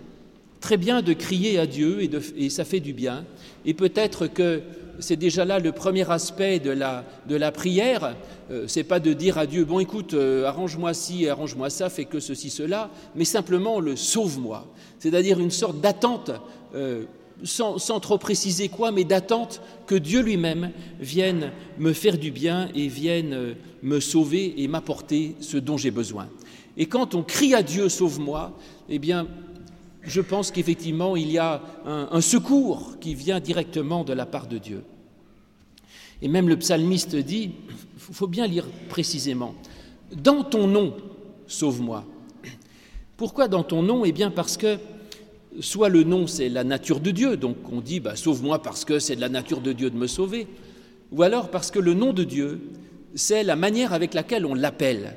Très 0.64 0.78
bien 0.78 1.02
de 1.02 1.12
crier 1.12 1.60
à 1.60 1.68
Dieu 1.68 2.10
et, 2.38 2.50
ça 2.50 2.64
fait 2.64 2.80
du 2.80 2.94
bien. 2.94 3.26
Et 3.66 3.74
peut-être 3.74 4.28
que 4.28 4.62
c'est 4.98 5.18
déjà 5.18 5.44
là 5.44 5.60
le 5.60 5.74
premier 5.74 6.10
aspect 6.10 6.60
de 6.60 6.70
la, 6.70 7.52
prière. 7.52 8.16
Euh, 8.50 8.64
c'est 8.68 8.86
pas 8.86 9.02
de 9.02 9.12
dire 9.12 9.38
à 9.38 9.46
Dieu, 9.46 9.66
bon 9.66 9.82
écoute, 9.82 10.14
euh, 10.14 10.46
arrange-moi 10.46 10.94
ci, 10.94 11.28
arrange-moi 11.28 11.70
ça, 11.70 11.90
fais 11.90 12.06
que 12.06 12.22
ceci, 12.22 12.50
cela, 12.50 12.92
mais 13.14 13.26
simplement 13.26 13.82
le 13.82 13.98
sauve-moi. 13.98 14.66
C'est-à-dire 15.00 15.38
une 15.42 15.52
sorte 15.52 15.82
d'attente 15.82 16.32
euh, 16.76 17.04
sans, 17.44 18.00
trop 18.00 18.18
préciser 18.18 18.70
quoi, 18.70 18.94
mais 18.94 19.04
d'attente 19.04 19.60
que 19.86 19.96
Dieu 19.96 20.22
lui-même 20.22 20.72
vienne 20.98 21.52
me 21.78 21.92
faire 21.92 22.18
du 22.18 22.32
bien 22.32 22.70
et 22.74 22.88
vienne 22.88 23.34
euh, 23.34 23.54
me 23.82 24.00
sauver 24.00 24.64
et 24.64 24.70
m'apporter 24.70 25.36
ce 25.42 25.58
dont 25.58 25.76
j'ai 25.76 25.92
besoin. 25.92 26.30
Et 26.78 26.86
quand 26.86 27.16
on 27.16 27.22
crie 27.22 27.54
à 27.54 27.64
Dieu, 27.64 27.90
sauve-moi, 27.90 28.58
eh 28.88 28.98
bien, 28.98 29.28
je 30.06 30.22
pense 30.22 30.52
qu'effectivement, 30.52 31.16
il 31.16 31.32
y 31.32 31.38
a 31.38 31.62
un, 31.86 32.22
secours 32.22 32.98
qui 33.00 33.16
vient 33.16 33.40
directement 33.40 34.04
de 34.04 34.14
la 34.14 34.26
part 34.26 34.48
de 34.48 34.58
Dieu. 34.58 34.84
Et 36.22 36.28
même 36.28 36.50
le 36.50 36.58
psalmiste 36.58 37.16
dit, 37.16 37.52
il 38.10 38.16
faut 38.16 38.28
bien 38.28 38.48
lire 38.48 38.66
précisément, 38.90 39.56
dans 40.16 40.44
ton 40.44 40.68
nom, 40.68 40.96
sauve-moi. 41.48 42.06
Pourquoi 43.18 43.48
dans 43.48 43.64
ton 43.64 43.84
nom? 43.84 44.06
Eh 44.06 44.12
bien 44.12 44.32
parce 44.32 44.58
que 44.58 44.78
soit 45.60 45.90
le 45.90 46.04
nom 46.04 46.28
c'est 46.28 46.50
la 46.50 46.64
nature 46.64 47.00
de 47.00 47.12
Dieu, 47.12 47.38
donc 47.38 47.58
on 47.72 47.80
dit 47.80 48.00
bah, 48.00 48.16
sauve-moi 48.16 48.62
parce 48.62 48.86
que 48.86 49.00
c'est 49.00 49.16
de 49.16 49.22
la 49.22 49.30
nature 49.30 49.62
de 49.62 49.72
Dieu 49.72 49.90
de 49.90 49.98
me 49.98 50.08
sauver, 50.08 50.48
ou 51.12 51.22
alors 51.24 51.50
parce 51.50 51.72
que 51.72 51.80
le 51.80 51.94
nom 51.94 52.12
de 52.12 52.24
Dieu 52.24 52.60
c'est 53.16 53.44
la 53.44 53.56
manière 53.56 53.94
avec 53.94 54.14
laquelle 54.14 54.46
on 54.46 54.56
l'appelle, 54.56 55.16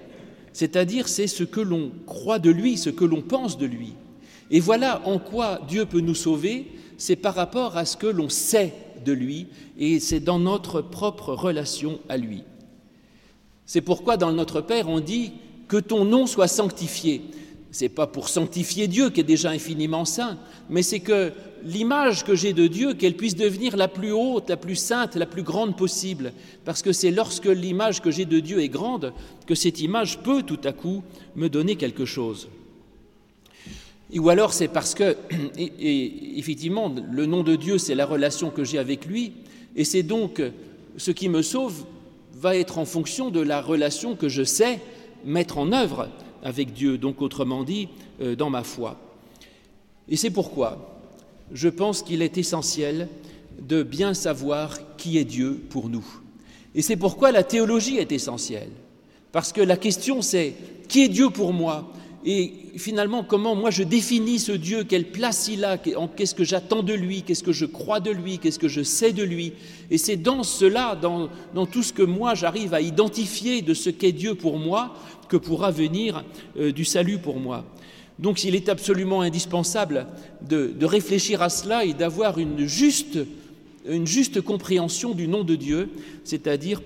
c'est-à-dire 0.53 1.09
c'est 1.09 1.27
ce 1.27 1.45
que 1.45 1.61
l'on 1.61 1.91
croit 2.07 2.39
de 2.39 2.51
lui, 2.51 2.77
ce 2.77 2.91
que 2.91 3.05
l'on 3.05 3.23
pense 3.23 3.57
de 3.59 3.67
lui. 3.67 3.95
Et 4.51 4.61
voilà 4.61 5.03
en 5.05 5.19
quoi 5.19 5.61
Dieu 5.69 5.87
peut 5.87 6.01
nous 6.01 6.15
sauver, 6.15 6.73
c'est 6.99 7.17
par 7.17 7.35
rapport 7.35 7.77
à 7.77 7.85
ce 7.85 7.97
que 7.97 8.07
l'on 8.07 8.29
sait 8.29 8.73
de 9.05 9.13
lui, 9.13 9.49
et 9.79 10.01
c'est 10.01 10.21
dans 10.21 10.39
notre 10.39 10.81
propre 10.81 11.33
relation 11.33 11.99
à 12.09 12.17
lui. 12.17 12.43
C'est 13.67 13.81
pourquoi 13.81 14.17
dans 14.17 14.33
Notre 14.33 14.61
Père, 14.61 14.89
on 14.89 15.01
dit 15.01 15.33
que 15.69 15.77
ton 15.77 16.05
nom 16.05 16.27
soit 16.27 16.49
sanctifié. 16.49 17.23
C'est 17.73 17.89
pas 17.89 18.07
pour 18.07 18.29
sanctifier 18.29 18.87
Dieu 18.87 19.11
qui 19.11 19.21
est 19.21 19.25
déjà 19.25 19.51
infiniment 19.51 20.05
saint, 20.05 20.39
mais 20.71 20.83
c'est 20.83 21.01
que 21.01 21.33
l'image 21.65 22.25
que 22.25 22.35
j'ai 22.35 22.53
de 22.53 22.69
Dieu, 22.69 22.95
qu'elle 22.95 23.17
puisse 23.17 23.35
devenir 23.35 23.77
la 23.77 23.89
plus 23.89 24.13
haute, 24.13 24.49
la 24.49 24.57
plus 24.57 24.77
sainte, 24.77 25.17
la 25.17 25.27
plus 25.27 25.43
grande 25.43 25.77
possible. 25.77 26.33
Parce 26.65 26.81
que 26.81 26.93
c'est 26.93 27.11
lorsque 27.11 27.47
l'image 27.47 28.01
que 28.01 28.11
j'ai 28.11 28.25
de 28.25 28.39
Dieu 28.39 28.61
est 28.61 28.69
grande 28.69 29.13
que 29.47 29.55
cette 29.55 29.81
image 29.81 30.19
peut 30.19 30.43
tout 30.43 30.61
à 30.65 30.73
coup 30.73 31.03
me 31.35 31.49
donner 31.49 31.77
quelque 31.77 32.05
chose. 32.05 32.49
Ou 34.15 34.29
alors 34.29 34.53
c'est 34.53 34.69
parce 34.69 34.95
que, 34.95 35.17
et, 35.59 36.39
effectivement, 36.39 36.95
le 37.11 37.27
nom 37.27 37.43
de 37.43 37.57
Dieu, 37.57 37.79
c'est 37.79 37.95
la 37.95 38.07
relation 38.07 38.51
que 38.51 38.65
j'ai 38.65 38.79
avec 38.79 39.07
lui, 39.07 39.33
et 39.75 39.85
c'est 39.85 40.03
donc 40.03 40.41
ce 40.97 41.11
qui 41.11 41.29
me 41.29 41.43
sauve 41.43 41.85
va 42.35 42.57
être 42.57 42.79
en 42.79 42.85
fonction 42.85 43.31
de 43.31 43.41
la 43.41 43.61
relation 43.61 44.15
que 44.15 44.29
je 44.29 44.45
sais 44.45 44.81
mettre 45.25 45.59
en 45.59 45.73
œuvre 45.73 46.09
avec 46.43 46.73
Dieu, 46.73 46.99
donc 46.99 47.23
autrement 47.23 47.65
dit, 47.65 47.89
euh, 48.21 48.37
dans 48.37 48.51
ma 48.51 48.63
foi. 48.63 48.99
Et 50.09 50.17
c'est 50.17 50.31
pourquoi 50.31 50.93
je 51.53 51.69
pense 51.69 52.03
qu'il 52.03 52.23
est 52.23 52.39
essentiel 52.39 53.09
de 53.61 53.83
bien 53.83 54.15
savoir 54.15 54.79
qui 54.97 55.19
est 55.19 55.25
Dieu 55.25 55.61
pour 55.71 55.89
nous. 55.89 56.05
Et 56.75 56.83
c'est 56.83 56.97
pourquoi 56.97 57.33
la 57.33 57.43
théologie 57.43 57.99
est 57.99 58.13
essentielle. 58.13 58.71
Parce 59.33 59.53
que 59.53 59.61
la 59.61 59.77
question 59.77 60.23
c'est 60.23 60.55
qui 60.89 61.03
est 61.03 61.09
Dieu 61.09 61.31
pour 61.31 61.53
moi? 61.53 61.93
Et 62.27 62.53
finalement 62.77 63.23
comment 63.23 63.55
moi 63.55 63.71
je 63.71 63.85
définis 63.85 64.41
ce 64.41 64.51
Dieu, 64.51 64.83
quelle 64.83 65.11
place 65.11 65.49
il 65.49 65.65
a, 65.65 65.79
qu'est-ce 65.79 66.35
que 66.35 66.43
j'attends 66.43 66.83
de 66.83 66.93
lui, 66.93 67.23
qu'est-ce 67.23 67.45
que 67.45 67.53
je 67.53 67.65
crois 67.65 68.01
de 68.01 68.11
lui, 68.11 68.39
qu'est-ce 68.39 68.59
que 68.59 68.67
je 68.67 68.83
sais 68.83 69.13
de 69.13 69.23
lui? 69.23 69.53
Et 69.93 69.97
c'est 69.97 70.17
dans 70.17 70.43
cela, 70.43 70.97
dans, 70.97 71.29
tout 71.67 71.85
ce 71.85 71.93
que 71.93 72.03
moi 72.03 72.35
j'arrive 72.35 72.75
à 72.75 72.81
identifier 72.81 73.63
de 73.63 73.75
ce 73.75 73.91
qu'est 73.91 74.11
Dieu 74.11 74.35
pour 74.35 74.59
moi, 74.59 74.97
que 75.29 75.37
pourra 75.37 75.71
venir 75.71 76.25
euh, 76.59 76.73
du 76.73 76.85
salut 76.85 77.19
pour 77.19 77.39
moi. 77.39 77.65
Donc 78.19 78.43
il 78.43 78.57
est 78.57 78.69
absolument 78.69 79.21
indispensable 79.21 80.09
de, 80.43 80.67
de 80.77 80.87
réfléchir 80.87 81.43
à 81.43 81.49
cela 81.49 81.85
et 81.85 81.95
d'avoir 81.95 82.39
une 82.39 82.67
juste, 82.67 83.19
une 83.89 84.07
juste 84.07 84.41
compréhension 84.41 85.15
du 85.15 85.29
nom 85.29 85.45
de 85.45 85.55
Dieu, 85.55 85.91
c'est-à-dire 86.25 86.83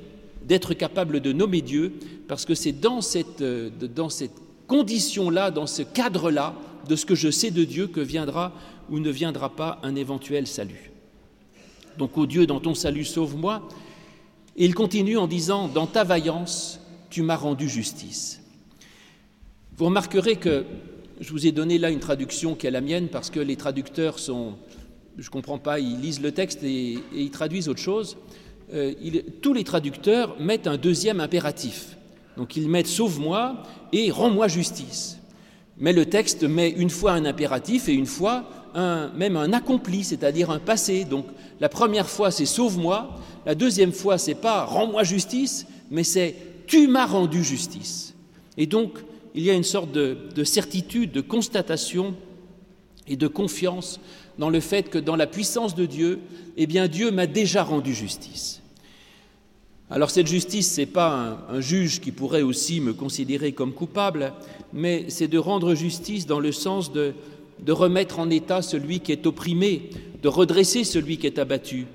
d'être 0.47 0.75
capable 0.75 1.21
de 1.21 1.33
nommer 1.33 1.63
Dieu, 1.63 1.95
parce 2.29 2.45
que 2.45 2.55
c'est 2.55 2.73
dans 2.73 3.01
cette, 3.01 3.41
euh, 3.41 3.71
dans 3.95 4.11
cette 4.11 4.33
condition-là, 4.71 5.51
dans 5.51 5.67
ce 5.67 5.83
cadre-là, 5.83 6.55
de 6.89 6.95
ce 6.95 7.05
que 7.05 7.17
je 7.17 7.29
sais 7.29 7.51
de 7.51 7.65
Dieu, 7.65 7.89
que 7.89 8.01
viendra 8.01 8.53
ou 8.89 9.01
ne 9.01 9.11
viendra 9.11 9.57
pas 9.57 9.81
un 9.83 9.97
éventuel 9.97 10.47
salut. 10.47 10.93
Donc, 11.99 12.17
ô 12.17 12.25
Dieu, 12.25 12.47
dans 12.47 12.61
ton 12.61 12.75
salut, 12.75 13.05
sauve-moi. 13.05 13.69
Et 14.57 14.65
il 14.65 14.77
continue 14.77 15.19
en 15.19 15.27
disant, 15.27 15.67
dans 15.67 15.89
ta 15.89 16.05
vaillance, 16.05 16.79
tu 17.11 17.23
m'as 17.23 17.35
rendu 17.35 17.69
justice. 17.69 18.41
Vous 19.77 19.87
remarquerez 19.87 20.37
que 20.37 20.65
je 21.19 21.33
vous 21.33 21.49
ai 21.49 21.53
donné 21.53 21.77
là 21.77 21.91
une 21.91 21.99
traduction 21.99 22.55
qui 22.55 22.69
est 22.69 22.71
la 22.71 22.81
mienne 22.81 23.09
parce 23.09 23.29
que 23.29 23.41
les 23.41 23.57
traducteurs 23.57 24.21
sont, 24.21 24.55
je 25.19 25.27
ne 25.27 25.33
comprends 25.33 25.59
pas, 25.59 25.81
ils 25.81 26.01
lisent 26.01 26.23
le 26.23 26.31
texte 26.31 26.63
et, 26.63 26.99
ils 27.13 27.31
traduisent 27.33 27.69
autre 27.69 27.81
chose. 27.81 28.17
Euh, 28.73 28.95
tous 29.43 29.53
les 29.53 29.65
traducteurs 29.65 30.41
mettent 30.41 30.69
un 30.69 30.77
deuxième 30.77 31.19
impératif. 31.19 31.97
Donc 32.37 32.57
ils 32.57 32.69
mettent 32.69 32.87
sauve-moi 32.87 33.63
et 33.93 34.11
rends-moi 34.11 34.49
justice. 34.49 35.19
Mais 35.79 35.93
le 35.93 36.07
texte 36.07 36.45
met 36.45 36.71
une 36.71 36.91
fois 36.91 37.13
un 37.13 37.25
impératif 37.25 37.89
et 37.89 37.95
une 37.95 38.07
fois 38.07 38.45
même 38.75 39.37
un 39.37 39.53
accompli, 39.53 40.05
c'est-à-dire 40.05 40.51
un 40.51 40.59
passé. 40.59 41.05
Donc 41.05 41.27
la 41.61 41.69
première 41.69 42.09
fois 42.09 42.31
c'est 42.31 42.47
sauve-moi, 42.47 43.17
la 43.47 43.55
deuxième 43.55 43.93
fois 43.93 44.19
c'est 44.19 44.35
pas 44.35 44.65
rends-moi 44.65 45.03
justice, 45.03 45.67
mais 45.91 46.05
c'est 46.05 46.37
tu 46.67 46.87
m'as 46.87 47.07
rendu 47.07 47.43
justice. 47.43 48.15
Et 48.57 48.67
donc 48.67 48.99
il 49.35 49.43
y 49.43 49.51
a 49.51 49.55
une 49.55 49.65
sorte 49.65 49.93
de, 49.93 50.19
de 50.35 50.45
certitude, 50.45 51.13
de 51.13 51.21
constatation 51.21 52.15
et 53.09 53.17
de 53.17 53.27
confiance 53.27 54.01
dans 54.39 54.51
le 54.51 54.61
fait 54.61 54.89
que 54.89 54.99
dans 54.99 55.17
la 55.17 55.27
puissance 55.27 55.75
de 55.75 55.87
Dieu, 55.87 56.21
eh 56.57 56.67
bien 56.67 56.89
Dieu 56.89 57.11
m'a 57.11 57.27
déjà 57.27 57.63
rendu 57.63 57.95
justice. 57.95 58.60
Alors 59.93 60.11
cette 60.11 60.29
justice, 60.29 60.73
ce 60.73 60.83
n'est 60.83 60.87
pas 60.87 61.37
un, 61.51 61.61
juge 61.61 62.01
qui 62.01 62.13
pourrait 62.13 62.43
aussi 62.43 62.81
me 62.81 62.93
considérer 62.93 63.51
comme 63.51 63.73
coupable, 63.73 64.33
mais 64.73 65.07
c'est 65.09 65.27
de 65.27 65.37
rendre 65.37 65.75
justice 65.75 66.27
dans 66.27 66.39
le 66.39 66.53
sens 66.53 66.93
de, 66.93 67.13
remettre 67.69 68.21
en 68.21 68.31
état 68.31 68.63
celui 68.63 69.01
qui 69.01 69.11
est 69.11 69.27
opprimé, 69.27 69.91
de 70.23 70.29
redresser 70.29 70.85
celui 70.85 71.19
qui 71.19 71.27
est 71.27 71.41
abattu. 71.41 71.87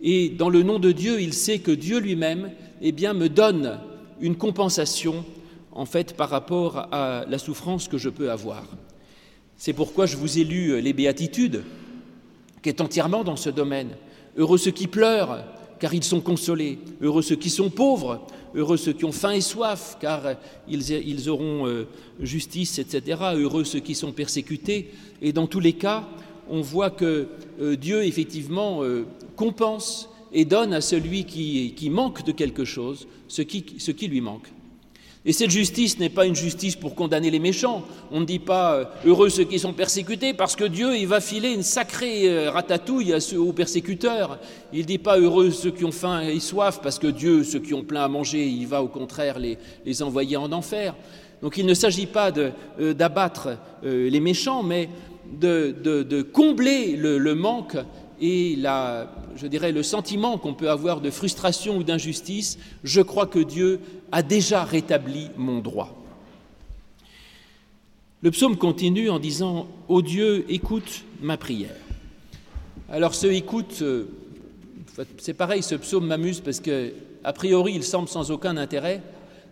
Et 0.00 0.30
dans 0.30 0.48
le 0.48 0.62
nom 0.62 0.78
de 0.78 0.92
Dieu, 0.92 1.20
il 1.20 1.34
sait 1.34 1.58
que 1.58 1.70
Dieu 1.70 1.98
lui-même 1.98 2.50
eh 2.80 2.92
me 2.92 3.28
donne 3.28 3.78
une 4.22 4.36
compensation 4.36 5.22
en 5.72 5.84
fait 5.84 6.16
par 6.16 6.30
rapport 6.30 6.88
à 6.90 7.26
la 7.28 7.38
souffrance 7.38 7.86
que 7.86 7.98
je 7.98 8.08
peux 8.08 8.30
avoir. 8.30 8.64
C'est 9.58 9.74
pourquoi 9.74 10.06
je 10.06 10.16
vous 10.16 10.38
ai 10.38 10.44
lu 10.44 10.80
les 10.80 10.92
béatitudes, 10.94 11.64
qui 12.62 12.70
est 12.70 12.80
entièrement 12.80 13.24
dans 13.24 13.36
ce 13.36 13.50
domaine. 13.50 13.90
Heureux 14.38 14.56
ceux 14.56 14.70
qui 14.70 14.86
pleurent, 14.86 15.44
car 15.82 15.92
ils 15.92 16.04
sont 16.04 16.20
consolés. 16.20 16.78
Heureux 17.00 17.22
ceux 17.22 17.34
qui 17.34 17.50
sont 17.50 17.68
pauvres, 17.68 18.24
heureux 18.54 18.76
ceux 18.76 18.92
qui 18.92 19.04
ont 19.04 19.10
faim 19.10 19.32
et 19.32 19.40
soif, 19.40 19.96
car 20.00 20.36
ils, 20.68 21.28
auront 21.28 21.66
euh, 21.66 21.88
justice, 22.20 22.78
etc. 22.78 23.18
Heureux 23.34 23.64
ceux 23.64 23.80
qui 23.80 23.96
sont 23.96 24.12
persécutés. 24.12 24.90
Et 25.20 25.32
dans 25.32 25.48
tous 25.48 25.58
les 25.58 25.72
cas, 25.72 26.08
on 26.48 26.60
voit 26.60 26.90
que 26.90 27.26
euh, 27.60 27.74
Dieu, 27.74 28.04
effectivement, 28.04 28.84
euh, 28.84 29.06
compense 29.34 30.08
et 30.32 30.44
donne 30.44 30.72
à 30.72 30.80
celui 30.80 31.24
qui, 31.24 31.90
manque 31.90 32.24
de 32.24 32.30
quelque 32.30 32.64
chose 32.64 33.08
ce 33.26 33.42
qui 33.42 34.06
lui 34.06 34.20
manque. 34.20 34.52
Et 35.24 35.32
cette 35.32 35.50
justice 35.50 36.00
n'est 36.00 36.08
pas 36.08 36.26
une 36.26 36.34
justice 36.34 36.74
pour 36.74 36.96
condamner 36.96 37.30
les 37.30 37.38
méchants. 37.38 37.84
On 38.10 38.20
ne 38.20 38.24
dit 38.24 38.40
pas 38.40 38.74
euh, 38.74 38.84
heureux 39.04 39.28
ceux 39.28 39.44
qui 39.44 39.60
sont 39.60 39.72
persécutés 39.72 40.34
parce 40.34 40.56
que 40.56 40.64
Dieu 40.64 40.96
il 40.96 41.06
va 41.06 41.20
filer 41.20 41.52
une 41.52 41.62
sacrée 41.62 42.28
euh, 42.28 42.50
ratatouille 42.50 43.12
à 43.12 43.18
aux 43.38 43.52
persécuteurs. 43.52 44.40
Il 44.72 44.80
ne 44.80 44.84
dit 44.84 44.98
pas 44.98 45.18
heureux 45.18 45.52
ceux 45.52 45.70
qui 45.70 45.84
ont 45.84 45.92
faim 45.92 46.22
et 46.22 46.40
soif 46.40 46.80
parce 46.82 46.98
que 46.98 47.06
Dieu, 47.06 47.44
ceux 47.44 47.60
qui 47.60 47.72
ont 47.72 47.84
plein 47.84 48.02
à 48.02 48.08
manger, 48.08 48.44
il 48.44 48.66
va 48.66 48.82
au 48.82 48.88
contraire 48.88 49.38
les, 49.38 49.58
les 49.86 50.02
envoyer 50.02 50.36
en 50.36 50.50
enfer. 50.50 50.96
Donc 51.40 51.56
il 51.56 51.66
ne 51.66 51.74
s'agit 51.74 52.06
pas 52.06 52.32
euh, 52.36 52.92
d'abattre 52.92 53.50
les 53.84 54.20
méchants, 54.20 54.62
mais 54.62 54.88
de, 55.40 55.74
de, 55.82 56.22
combler 56.22 56.96
le, 56.96 57.18
le 57.18 57.34
manque 57.34 57.76
et 58.22 58.54
la, 58.54 59.10
je 59.34 59.48
dirais, 59.48 59.72
le 59.72 59.82
sentiment 59.82 60.38
qu'on 60.38 60.54
peut 60.54 60.70
avoir 60.70 61.00
de 61.00 61.10
frustration 61.10 61.76
ou 61.76 61.82
d'injustice, 61.82 62.56
je 62.84 63.00
crois 63.00 63.26
que 63.26 63.40
Dieu 63.40 63.80
a 64.12 64.22
déjà 64.22 64.62
rétabli 64.62 65.28
mon 65.36 65.58
droit. 65.58 65.98
Le 68.22 68.30
psaume 68.30 68.56
continue 68.56 69.10
en 69.10 69.18
disant 69.18 69.66
Ô 69.88 70.02
Dieu, 70.02 70.46
écoute 70.48 71.02
ma 71.20 71.36
prière. 71.36 71.74
Alors, 72.88 73.12
ce 73.16 73.26
écoute, 73.26 73.78
euh, 73.82 74.04
c'est 75.18 75.34
pareil, 75.34 75.64
ce 75.64 75.74
psaume 75.74 76.06
m'amuse 76.06 76.38
parce 76.38 76.60
que, 76.60 76.92
a 77.24 77.32
priori, 77.32 77.72
il 77.74 77.82
semble 77.82 78.08
sans 78.08 78.30
aucun 78.30 78.56
intérêt, 78.56 79.02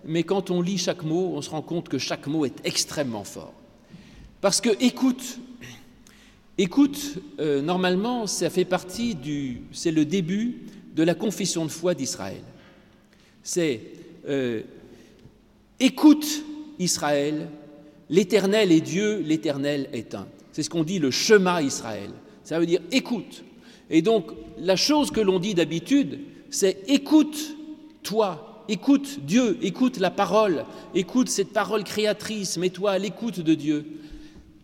mais 0.04 0.22
quand 0.22 0.50
on 0.50 0.62
lit 0.62 0.78
chaque 0.78 1.02
mot, 1.02 1.32
on 1.34 1.42
se 1.42 1.50
rend 1.50 1.62
compte 1.62 1.88
que 1.88 1.98
chaque 1.98 2.28
mot 2.28 2.44
est 2.44 2.60
extrêmement 2.62 3.24
fort. 3.24 3.52
Parce 4.40 4.60
que 4.60 4.70
écoute 4.80 5.40
Écoute, 6.62 7.14
euh, 7.38 7.62
normalement, 7.62 8.26
ça 8.26 8.50
fait 8.50 8.66
partie 8.66 9.14
du. 9.14 9.62
C'est 9.72 9.90
le 9.90 10.04
début 10.04 10.58
de 10.94 11.02
la 11.02 11.14
confession 11.14 11.64
de 11.64 11.70
foi 11.70 11.94
d'Israël. 11.94 12.42
C'est 13.42 13.80
euh, 14.28 14.60
Écoute, 15.80 16.44
Israël, 16.78 17.48
l'Éternel 18.10 18.72
est 18.72 18.82
Dieu, 18.82 19.22
l'Éternel 19.24 19.88
est 19.94 20.14
un. 20.14 20.28
C'est 20.52 20.62
ce 20.62 20.68
qu'on 20.68 20.84
dit 20.84 20.98
le 20.98 21.10
chemin 21.10 21.62
Israël. 21.62 22.10
Ça 22.44 22.60
veut 22.60 22.66
dire 22.66 22.82
écoute. 22.92 23.42
Et 23.88 24.02
donc, 24.02 24.26
la 24.58 24.76
chose 24.76 25.10
que 25.10 25.20
l'on 25.22 25.38
dit 25.38 25.54
d'habitude, 25.54 26.18
c'est 26.50 26.82
écoute 26.88 27.56
toi, 28.02 28.66
écoute 28.68 29.20
Dieu, 29.22 29.56
écoute 29.62 29.96
la 29.96 30.10
parole, 30.10 30.66
écoute 30.94 31.30
cette 31.30 31.54
parole 31.54 31.84
créatrice, 31.84 32.58
mets-toi 32.58 32.90
à 32.90 32.98
l'écoute 32.98 33.40
de 33.40 33.54
Dieu. 33.54 33.86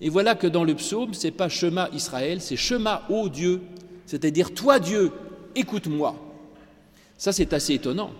Et 0.01 0.09
voilà 0.09 0.35
que 0.35 0.47
dans 0.47 0.65
le 0.65 0.75
psaume, 0.75 1.15
c'est 1.15 1.31
pas 1.31 1.49
chemin 1.49 1.89
Israël, 1.93 2.41
c'est 2.41 2.57
chemin 2.57 3.01
ô 3.09 3.29
Dieu, 3.29 3.63
c'est-à-dire 4.05 4.53
toi 4.53 4.79
Dieu, 4.79 5.11
écoute-moi. 5.55 6.17
Ça 7.17 7.33
c'est 7.33 7.53
assez 7.53 7.75
étonnant 7.75 8.11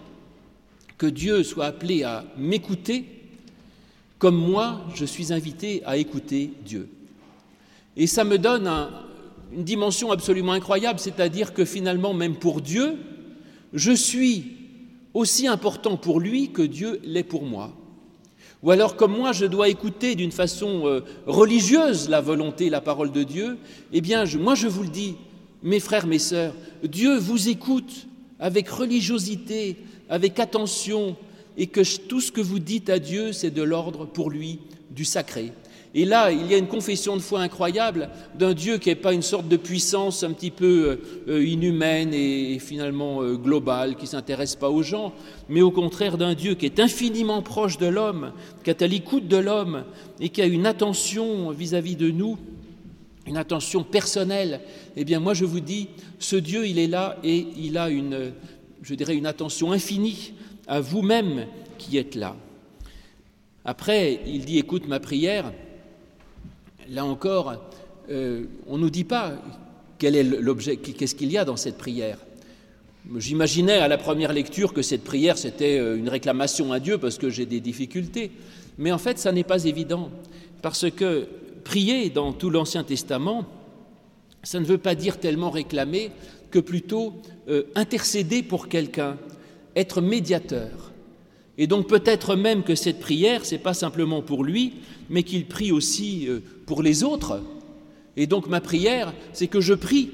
que 0.97 1.07
Dieu 1.07 1.43
soit 1.43 1.67
appelé 1.67 2.03
à 2.03 2.25
m'écouter 2.39 3.05
comme 4.19 4.37
moi 4.37 4.87
je 4.95 5.05
suis 5.05 5.33
invité 5.33 5.83
à 5.85 5.97
écouter 5.99 6.53
Dieu. 6.65 6.89
Et 7.97 8.07
ça 8.07 8.25
me 8.25 8.39
donne 8.39 8.71
une 9.53 9.65
dimension 9.65 10.11
absolument 10.11 10.53
incroyable, 10.53 10.99
c'est-à-dire 10.99 11.55
que 11.55 11.65
finalement, 11.65 12.15
même 12.15 12.37
pour 12.37 12.61
Dieu, 12.61 12.97
je 13.73 13.93
suis 13.93 14.57
aussi 15.15 15.47
important 15.47 15.97
pour 15.97 16.21
lui 16.21 16.51
que 16.51 16.63
Dieu 16.63 17.01
l'est 17.05 17.23
pour 17.23 17.45
moi. 17.45 17.73
Ou 18.67 18.73
alors, 18.73 18.97
comme 18.97 19.17
moi, 19.17 19.31
je 19.31 19.47
dois 19.47 19.69
écouter 19.69 20.17
d'une 20.17 20.33
façon 20.33 20.89
euh, 20.89 21.01
religieuse 21.25 22.09
la 22.09 22.21
volonté, 22.21 22.69
la 22.69 22.81
parole 22.81 23.13
de 23.13 23.23
Dieu, 23.23 23.59
eh 23.93 24.01
bien, 24.01 24.25
moi, 24.41 24.57
je 24.57 24.67
vous 24.67 24.83
le 24.83 24.89
dis, 24.89 25.15
mes 25.63 25.79
frères, 25.79 26.09
mes 26.09 26.19
sœurs, 26.19 26.53
Dieu 26.83 27.17
vous 27.17 27.49
écoute 27.49 28.09
avec 28.41 28.69
religiosité, 28.69 29.77
avec 30.09 30.41
attention, 30.41 31.15
et 31.57 31.69
que 31.69 31.81
tout 32.09 32.21
ce 32.21 32.33
que 32.33 32.41
vous 32.41 32.59
dites 32.59 32.91
à 32.91 32.99
Dieu, 32.99 33.33
c'est 33.33 33.53
de 33.53 33.63
l'ordre 33.63 34.05
pour 34.05 34.31
lui 34.31 34.59
du 34.91 35.05
sacré. 35.05 35.53
Et 35.99 36.05
là, 36.05 36.31
il 36.31 36.47
y 36.47 36.53
a 36.53 36.59
une 36.59 36.67
confession 36.67 37.17
de 37.17 37.23
foi 37.23 37.41
incroyable 37.41 38.11
d'un 38.39 38.53
Dieu 38.53 38.77
qui 38.77 38.91
n'est 38.91 38.95
pas 38.95 39.15
une 39.15 39.23
sorte 39.23 39.49
de 39.49 39.57
puissance 39.57 40.25
un 40.25 40.33
petit 40.33 40.51
peu 40.51 41.01
euh, 41.27 41.43
inhumaine 41.43 42.13
et, 42.13 42.59
finalement 42.59 43.23
euh, 43.23 43.37
globale, 43.37 43.97
qui 43.97 44.03
ne 44.03 44.09
s'intéresse 44.09 44.57
pas 44.57 44.69
aux 44.69 44.83
gens, 44.83 45.15
mais 45.49 45.63
au 45.63 45.71
contraire 45.71 46.19
d'un 46.19 46.35
Dieu 46.35 46.55
qui 46.55 46.67
est 46.67 46.81
infiniment 46.81 47.41
proche 47.41 47.79
de 47.79 47.87
l'homme, 47.87 48.33
qui 48.63 48.69
est 48.69 48.83
à 48.83 48.87
l'écoute 48.87 49.27
de 49.27 49.39
l'homme 49.39 49.85
et 50.21 50.29
qui 50.29 50.43
a 50.43 50.45
une 50.45 50.67
attention 50.67 51.49
vis-à-vis 51.49 51.97
de 51.97 52.11
nous, 52.11 52.37
une 53.27 53.39
attention 53.39 53.83
personnelle. 53.83 54.61
Eh 54.99 55.05
bien, 55.07 55.19
moi, 55.19 55.33
je 55.33 55.47
vous 55.47 55.61
dis, 55.61 55.89
ce 56.19 56.37
Dieu, 56.37 56.67
il 56.67 56.79
est 56.79 56.89
là 56.89 57.17
et 57.25 57.47
il 57.57 57.79
a 57.79 57.89
une, 57.89 58.33
je 58.83 58.95
dirais, 58.95 59.17
une 59.17 59.25
attention 59.25 59.73
infinie 59.73 60.35
à 60.67 60.79
vous-même 60.79 61.47
qui 61.79 61.97
êtes 61.97 62.17
là. 62.17 62.37
Après, 63.65 64.21
il 64.27 64.45
dit, 64.45 64.59
écoute 64.59 64.87
ma 64.87 65.01
prière 65.01 65.53
là 66.91 67.05
encore, 67.05 67.55
euh, 68.11 68.45
on 68.67 68.77
ne 68.77 68.83
nous 68.83 68.91
dit 68.91 69.05
pas 69.05 69.35
quel 69.99 70.17
est 70.17 70.23
l'objet, 70.23 70.77
qu'est-ce 70.77 71.15
qu'il 71.15 71.31
y 71.31 71.39
a 71.39 71.45
dans 71.45 71.57
cette 71.57 71.79
prière. 71.79 72.19
J'imaginais 73.17 73.79
à 73.79 73.89
la 73.89 73.99
première 73.99 74.33
lecture 74.33 74.73
que 74.73 74.83
cette 74.83 75.05
prière 75.05 75.39
c'était 75.39 75.79
euh, 75.79 75.97
une 75.97 76.09
réclamation 76.09 76.73
à 76.73 76.81
Dieu 76.81 76.99
parce 76.99 77.19
que 77.19 77.31
j'ai 77.31 77.47
des 77.47 77.61
difficultés, 77.61 78.33
mais 78.79 78.93
en 78.93 78.99
fait 78.99 79.19
ça 79.19 79.33
n'est 79.33 79.45
pas 79.45 79.65
évident 79.65 80.11
parce 80.63 80.91
que 80.91 81.29
prier 81.65 82.11
dans 82.11 82.33
tout 82.33 82.51
l'Ancien 82.51 82.85
Testament, 82.85 83.45
ça 84.43 84.61
ne 84.61 84.65
veut 84.65 84.79
pas 84.79 84.95
dire 84.95 85.19
tellement 85.19 85.51
réclamer 85.51 86.11
que 86.51 86.59
plutôt 86.59 87.15
euh, 87.49 87.65
intercéder 87.75 88.43
pour 88.43 88.69
quelqu'un, 88.69 89.17
être 89.75 90.01
médiateur. 90.01 90.93
Et 91.59 91.67
donc 91.67 91.89
peut-être 91.89 92.37
même 92.37 92.63
que 92.63 92.75
cette 92.75 93.01
prière, 93.01 93.45
c'est 93.45 93.59
pas 93.59 93.75
simplement 93.75 94.23
pour 94.23 94.45
lui, 94.45 94.75
mais 95.09 95.23
qu'il 95.23 95.47
prie 95.47 95.73
aussi 95.73 96.29
euh, 96.29 96.41
pour 96.67 96.83
les 96.83 97.03
autres. 97.03 97.41
Et 98.17 98.27
donc 98.27 98.49
ma 98.49 98.61
prière, 98.61 99.15
c'est 99.33 99.47
que 99.47 99.61
je 99.61 99.75
prie 99.75 100.11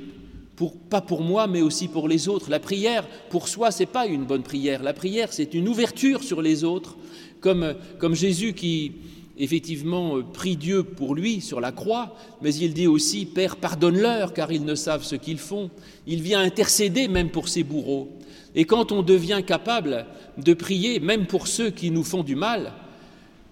pas 0.91 1.01
pour 1.01 1.23
moi, 1.23 1.47
mais 1.47 1.63
aussi 1.63 1.89
pour 1.89 2.09
les 2.09 2.29
autres. 2.29 2.51
La 2.51 2.61
prière, 2.61 3.07
pour 3.31 3.49
soi, 3.49 3.71
c'est 3.71 3.87
pas 3.87 4.07
une 4.07 4.25
bonne 4.25 4.43
prière. 4.43 4.83
La 4.83 4.93
prière, 4.93 5.33
c'est 5.33 5.55
une 5.55 5.69
ouverture 5.69 6.23
sur 6.23 6.43
les 6.43 6.65
autres, 6.65 6.97
comme, 7.41 7.75
comme 7.99 8.15
Jésus 8.15 8.53
qui 8.53 8.93
effectivement 9.39 10.19
euh, 10.19 10.23
prie 10.23 10.57
Dieu 10.57 10.83
pour 10.83 11.15
lui 11.15 11.41
sur 11.41 11.61
la 11.61 11.73
croix, 11.73 12.15
mais 12.43 12.55
il 12.55 12.75
dit 12.75 12.87
aussi 12.87 13.25
Père, 13.27 13.57
pardonne-leur, 13.57 14.35
car 14.35 14.53
ils 14.53 14.65
ne 14.65 14.75
savent 14.75 15.05
ce 15.05 15.17
qu'ils 15.17 15.39
font. 15.39 15.71
Il 16.07 16.23
vient 16.23 16.41
intercéder 16.41 17.09
même 17.09 17.31
pour 17.31 17.49
ses 17.49 17.65
bourreaux. 17.65 18.11
Et 18.55 18.65
quand 18.65 18.93
on 18.93 19.03
devient 19.03 19.43
capable 19.47 20.07
de 20.37 20.55
prier, 20.55 21.01
même 21.01 21.27
pour 21.27 21.47
ceux 21.47 21.71
qui 21.71 21.91
nous 21.91 22.05
font 22.05 22.23
du 22.23 22.37
mal, 22.37 22.73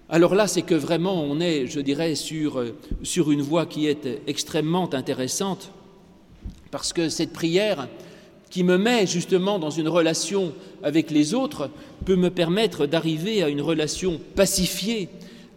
alors 0.09 0.35
là, 0.35 0.47
c'est 0.47 0.61
que 0.61 0.75
vraiment 0.75 1.23
on 1.23 1.39
est, 1.39 1.67
je 1.67 1.79
dirais, 1.79 2.15
sur, 2.15 2.59
euh, 2.59 2.75
sur 3.01 3.31
une 3.31 3.41
voie 3.41 3.65
qui 3.65 3.87
est 3.87 4.21
extrêmement 4.27 4.93
intéressante, 4.93 5.71
parce 6.69 6.93
que 6.93 7.09
cette 7.09 7.33
prière 7.33 7.87
qui 8.49 8.63
me 8.63 8.77
met 8.77 9.07
justement 9.07 9.57
dans 9.57 9.69
une 9.69 9.87
relation 9.87 10.53
avec 10.83 11.09
les 11.09 11.33
autres 11.33 11.69
peut 12.05 12.17
me 12.17 12.29
permettre 12.29 12.85
d'arriver 12.85 13.41
à 13.41 13.49
une 13.49 13.61
relation 13.61 14.19
pacifiée 14.35 15.07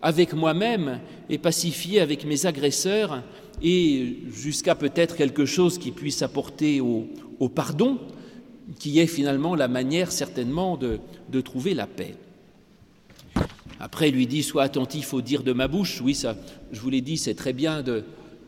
avec 0.00 0.32
moi-même 0.32 1.00
et 1.28 1.38
pacifiée 1.38 2.00
avec 2.00 2.24
mes 2.24 2.46
agresseurs 2.46 3.22
et 3.62 4.18
jusqu'à 4.32 4.76
peut-être 4.76 5.16
quelque 5.16 5.44
chose 5.44 5.78
qui 5.78 5.90
puisse 5.90 6.22
apporter 6.22 6.80
au 6.80 7.08
pardon, 7.48 7.98
qui 8.78 8.98
est 8.98 9.06
finalement 9.06 9.54
la 9.54 9.68
manière 9.68 10.12
certainement 10.12 10.76
de, 10.76 11.00
trouver 11.40 11.74
la 11.74 11.86
paix. 11.86 12.14
Après, 13.80 14.08
il 14.08 14.14
lui 14.14 14.26
dit 14.26 14.42
Sois 14.42 14.62
attentif 14.62 15.12
au 15.12 15.20
dire 15.20 15.42
de 15.42 15.52
ma 15.52 15.68
bouche. 15.68 16.00
Oui, 16.00 16.14
ça, 16.14 16.36
je 16.72 16.80
vous 16.80 16.90
l'ai 16.90 17.00
dit, 17.00 17.16
c'est 17.16 17.34
très 17.34 17.52
bien 17.52 17.82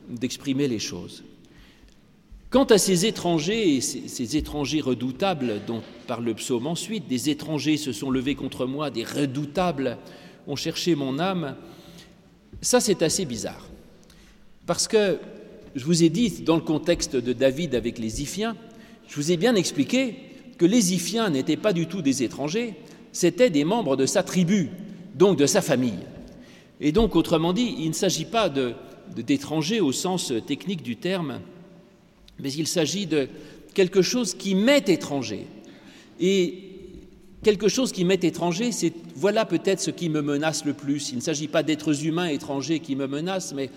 d'exprimer 0.09 0.69
les 0.69 0.79
choses. 0.79 1.25
Quant 2.49 2.65
à 2.65 2.79
ces 2.79 3.07
étrangers, 3.07 3.81
ces, 3.81 4.09
ces, 4.09 4.37
étrangers 4.37 4.81
redoutables 4.81 5.61
dont 5.67 5.83
parle 6.07 6.25
le 6.25 6.35
psaume 6.35 6.67
ensuite, 6.67 7.09
des 7.09 7.29
étrangers 7.29 7.77
se 7.77 7.93
sont 7.93 8.11
levés 8.11 8.37
contre 8.37 8.67
moi, 8.67 8.91
des 8.91 9.05
redoutables 9.05 9.99
ont 10.47 10.57
cherché 10.57 10.95
mon 10.95 11.19
âme, 11.19 11.57
ça 12.61 12.81
c'est 12.81 13.03
assez 13.03 13.25
bizarre. 13.25 13.69
Parce 14.65 14.89
que, 14.89 15.19
je 15.75 15.85
vous 15.85 16.03
ai 16.03 16.09
dit, 16.09 16.43
dans 16.43 16.57
le 16.57 16.63
contexte 16.63 17.17
de 17.17 17.33
David 17.33 17.75
avec 17.75 17.99
les 17.99 18.23
Iphiens, 18.23 18.57
je 19.09 19.17
vous 19.17 19.33
ai 19.33 19.37
bien 19.37 19.55
expliqué 19.55 20.17
que 20.59 20.67
les 20.67 20.95
Iphiens 20.95 21.31
n'étaient 21.31 21.57
pas 21.57 21.73
du 21.73 21.87
tout 21.87 22.03
des 22.03 22.23
étrangers, 22.23 22.75
c'étaient 23.13 23.51
des 23.51 23.65
membres 23.65 23.97
de 23.97 24.07
sa 24.07 24.23
tribu, 24.23 24.71
donc 25.15 25.39
de 25.39 25.47
sa 25.47 25.63
famille. 25.63 26.05
Et 26.81 26.93
donc, 26.93 27.17
autrement 27.17 27.53
dit, 27.53 27.75
il 27.79 27.89
ne 27.89 27.95
s'agit 27.95 28.27
pas 28.27 28.51
d'étrangers 29.17 29.81
au 29.81 29.93
sens 29.93 30.33
technique 30.47 30.83
du 30.83 30.97
terme, 30.97 31.41
mais 32.39 32.53
il 32.53 32.67
s'agit 32.67 33.07
de 33.07 33.29
quelque 33.75 34.03
chose 34.03 34.35
qui 34.35 34.55
m'est 34.55 34.89
étranger. 34.89 35.47
Et 36.21 36.63
quelque 37.43 37.69
chose 37.69 37.93
qui 37.93 38.05
m'est 38.05 38.25
étranger, 38.25 38.73
c'est 38.73 38.93
voilà 39.15 39.45
peut-être 39.45 39.81
ce 39.81 39.91
qui 39.91 40.09
me 40.09 40.21
menace 40.21 40.65
le 40.65 40.75
plus. 40.75 41.11
Il 41.11 41.17
ne 41.17 41.21
s'agit 41.21 41.49
pas 41.49 41.63
d'êtres 41.63 42.05
humains 42.05 42.27
étrangers 42.27 42.81
qui 42.81 42.97
me 42.97 43.07
menacent, 43.07 43.55
mais 43.55 43.71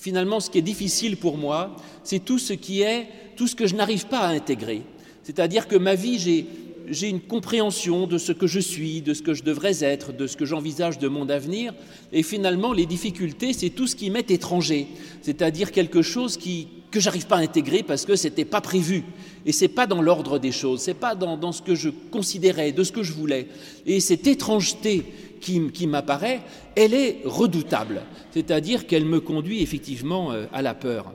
finalement, 0.00 0.40
ce 0.40 0.50
qui 0.50 0.58
est 0.58 0.62
difficile 0.62 1.16
pour 1.16 1.36
moi, 1.36 1.76
c'est 2.02 2.24
tout 2.24 2.38
ce 2.38 2.54
qui 2.54 2.80
est, 2.80 3.06
tout 3.36 3.46
ce 3.46 3.54
que 3.54 3.66
je 3.66 3.74
n'arrive 3.74 4.06
pas 4.06 4.20
à 4.20 4.28
intégrer. 4.28 4.82
C'est-à-dire 5.22 5.68
que 5.68 5.76
ma 5.76 5.94
vie, 5.94 6.46
j'ai 6.88 7.08
une 7.08 7.20
compréhension 7.20 8.06
de 8.06 8.18
ce 8.18 8.32
que 8.32 8.46
je 8.46 8.58
suis, 8.58 9.02
de 9.02 9.14
ce 9.14 9.22
que 9.22 9.34
je 9.34 9.44
devrais 9.44 9.84
être, 9.84 10.12
de 10.12 10.26
ce 10.26 10.36
que 10.36 10.46
j'envisage 10.46 10.98
de 10.98 11.08
mon 11.08 11.28
avenir, 11.28 11.74
et 12.12 12.22
finalement, 12.22 12.72
les 12.72 12.86
difficultés, 12.86 13.52
c'est 13.52 13.70
tout 13.70 13.86
ce 13.86 13.94
qui 13.94 14.10
m'est 14.10 14.30
étranger, 14.30 14.88
c'est-à-dire 15.22 15.70
quelque 15.70 16.02
chose 16.02 16.36
qui, 16.36 16.68
que 16.90 16.98
j'arrive 16.98 17.26
pas 17.26 17.36
à 17.36 17.40
intégrer 17.40 17.82
parce 17.82 18.06
que 18.06 18.16
c'était 18.16 18.46
pas 18.46 18.60
prévu, 18.60 19.04
et 19.46 19.52
c'est 19.52 19.68
pas 19.68 19.86
dans 19.86 20.02
l'ordre 20.02 20.38
des 20.38 20.52
choses, 20.52 20.80
c'est 20.80 20.94
pas 20.94 21.14
dans, 21.14 21.36
dans 21.36 21.52
ce 21.52 21.62
que 21.62 21.74
je 21.74 21.90
considérais, 22.10 22.72
de 22.72 22.82
ce 22.82 22.92
que 22.92 23.02
je 23.02 23.12
voulais, 23.12 23.46
et 23.86 24.00
cette 24.00 24.26
étrangeté 24.26 25.04
qui, 25.40 25.86
m'apparaît, 25.86 26.42
elle 26.76 26.94
est 26.94 27.22
redoutable, 27.24 28.02
c'est-à-dire 28.30 28.86
qu'elle 28.86 29.04
me 29.04 29.20
conduit 29.20 29.62
effectivement 29.62 30.32
euh, 30.32 30.46
à 30.52 30.62
la 30.62 30.74
peur. 30.74 31.12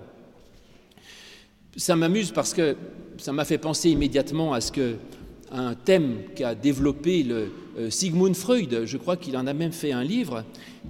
Ça 1.78 1.96
m'amuse 1.96 2.32
parce 2.32 2.54
que 2.54 2.76
ça 3.18 3.32
m'a 3.32 3.46
fait 3.46 3.58
penser 3.58 3.90
immédiatement 3.90 4.54
à 4.54 4.62
ce 4.62 4.72
que 4.72 4.96
un 5.52 5.76
thème 5.76 6.18
qu'a 6.36 6.56
développé 6.56 7.24
le 7.24 7.52
euh, 7.78 7.90
Sigmund 7.90 8.36
Freud, 8.36 8.84
je 8.86 8.98
crois 8.98 9.16
qu'il 9.16 9.38
en 9.38 9.48
a 9.48 9.54
même 9.54 9.72
fait 9.72 9.92
un 9.92 10.04
livre, 10.04 10.44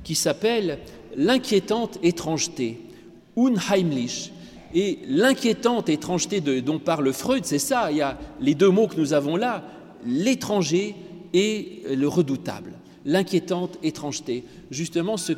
qui 0.03 0.15
s'appelle 0.15 0.79
L'inquiétante 1.17 1.97
étrangeté, 2.03 2.79
Unheimlich. 3.37 4.31
Et 4.73 4.99
l'inquiétante 5.07 5.87
étrangeté 5.87 6.41
dont 6.41 6.79
parle 6.79 7.13
Freud, 7.13 7.45
c'est 7.45 7.59
ça, 7.59 7.91
il 7.91 7.97
y 7.97 8.01
a 8.01 8.17
les 8.41 8.55
deux 8.55 8.69
mots 8.69 8.87
que 8.87 8.99
nous 8.99 9.13
avons 9.13 9.37
là, 9.37 9.63
l'étranger 10.05 10.95
et 11.33 11.83
le 11.89 12.07
redoutable 12.09 12.73
l'inquiétante 13.05 13.77
étrangeté, 13.83 14.43
justement 14.71 15.15
ce, 15.15 15.31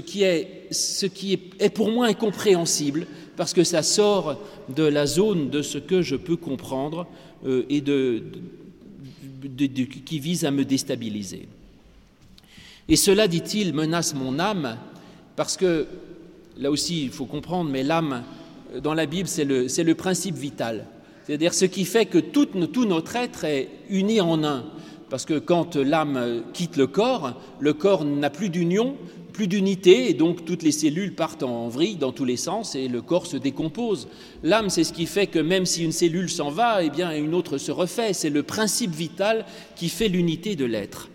qui, 0.00 0.22
est, 0.22 1.74
pour 1.74 1.90
moi 1.90 2.06
incompréhensible, 2.06 3.06
parce 3.36 3.54
que 3.54 3.64
ça 3.64 3.82
sort 3.82 4.38
de 4.68 4.84
la 4.84 5.06
zone 5.06 5.50
de 5.50 5.62
ce 5.62 5.78
que 5.78 6.02
je 6.02 6.14
peux 6.14 6.36
comprendre 6.36 7.06
euh, 7.46 7.64
et 7.68 7.80
de, 7.80 8.22
qui 10.04 10.18
vise 10.18 10.44
à 10.44 10.50
me 10.50 10.64
déstabiliser. 10.64 11.48
Et 12.88 12.96
cela, 12.96 13.28
dit-il, 13.28 13.72
menace 13.72 14.14
mon 14.14 14.38
âme, 14.38 14.76
parce 15.36 15.56
que, 15.56 15.86
là 16.58 16.70
aussi, 16.70 17.02
il 17.04 17.10
faut 17.10 17.24
comprendre, 17.24 17.70
mais 17.70 17.82
l'âme, 17.82 18.22
dans 18.82 18.94
la 18.94 19.06
Bible, 19.06 19.28
c'est 19.28 19.44
le, 19.44 19.66
le, 19.66 19.94
principe 19.94 20.34
vital. 20.34 20.86
C'est-à-dire 21.24 21.54
ce 21.54 21.64
qui 21.64 21.86
fait 21.86 22.04
que 22.04 22.18
tout 22.18 22.48
notre 22.54 23.16
être 23.16 23.44
est 23.44 23.70
uni 23.88 24.20
en 24.20 24.44
un 24.44 24.66
parce 25.10 25.24
que 25.24 25.38
quand 25.38 25.76
l'âme 25.76 26.42
quitte 26.52 26.76
le 26.76 26.86
corps, 26.86 27.40
le 27.60 27.72
corps 27.72 28.04
n'a 28.04 28.30
plus 28.30 28.48
d'union, 28.48 28.96
plus 29.34 29.48
d'unité, 29.48 30.08
et 30.08 30.14
donc 30.14 30.44
toutes 30.44 30.62
les 30.62 30.72
cellules 30.72 31.14
partent 31.14 31.42
en 31.42 31.68
vrille 31.68 31.96
dans 31.96 32.12
tous 32.12 32.24
les 32.24 32.36
sens 32.36 32.76
et 32.76 32.88
le 32.88 33.02
corps 33.02 33.26
se 33.26 33.36
décompose. 33.36 34.08
L'âme, 34.42 34.70
c'est 34.70 34.84
ce 34.84 34.92
qui 34.92 35.06
fait 35.06 35.26
que 35.26 35.40
même 35.40 35.66
si 35.66 35.84
une 35.84 35.92
cellule 35.92 36.30
s'en 36.30 36.50
va, 36.50 36.84
eh 36.84 36.88
bien 36.88 37.10
une 37.12 37.34
autre 37.34 37.58
se 37.58 37.72
refait. 37.72 38.12
C'est 38.12 38.30
le 38.30 38.44
principe 38.44 38.92
vital 38.92 39.44
qui 39.74 39.88
fait 39.88 40.08
l'unité 40.08 40.54
de 40.54 40.64
l'être. 40.64 41.10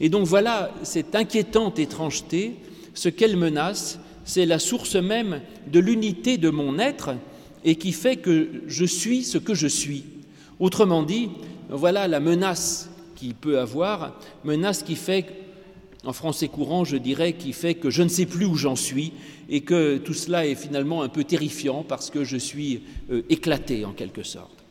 Et 0.00 0.08
donc 0.08 0.26
voilà 0.26 0.72
cette 0.82 1.14
inquiétante 1.14 1.78
étrangeté, 1.78 2.56
ce 2.94 3.08
qu'elle 3.08 3.36
menace, 3.36 4.00
c'est 4.24 4.46
la 4.46 4.58
source 4.58 4.96
même 4.96 5.40
de 5.70 5.78
l'unité 5.78 6.38
de 6.38 6.50
mon 6.50 6.78
être 6.78 7.10
et 7.64 7.76
qui 7.76 7.92
fait 7.92 8.16
que 8.16 8.48
je 8.66 8.84
suis 8.84 9.22
ce 9.22 9.38
que 9.38 9.54
je 9.54 9.68
suis. 9.68 10.04
Autrement 10.58 11.02
dit, 11.02 11.30
voilà 11.68 12.08
la 12.08 12.18
menace 12.18 12.89
qu'il 13.20 13.34
peut 13.34 13.58
avoir, 13.58 14.18
menace 14.44 14.82
qui 14.82 14.96
fait, 14.96 15.26
en 16.04 16.12
français 16.14 16.48
courant, 16.48 16.84
je 16.84 16.96
dirais, 16.96 17.34
qui 17.34 17.52
fait 17.52 17.74
que 17.74 17.90
je 17.90 18.02
ne 18.02 18.08
sais 18.08 18.24
plus 18.24 18.46
où 18.46 18.56
j'en 18.56 18.76
suis 18.76 19.12
et 19.50 19.60
que 19.60 19.98
tout 19.98 20.14
cela 20.14 20.46
est 20.46 20.54
finalement 20.54 21.02
un 21.02 21.08
peu 21.08 21.24
terrifiant 21.24 21.84
parce 21.86 22.08
que 22.08 22.24
je 22.24 22.38
suis 22.38 22.82
euh, 23.10 23.22
éclaté 23.28 23.84
en 23.84 23.92
quelque 23.92 24.22
sorte. 24.22 24.64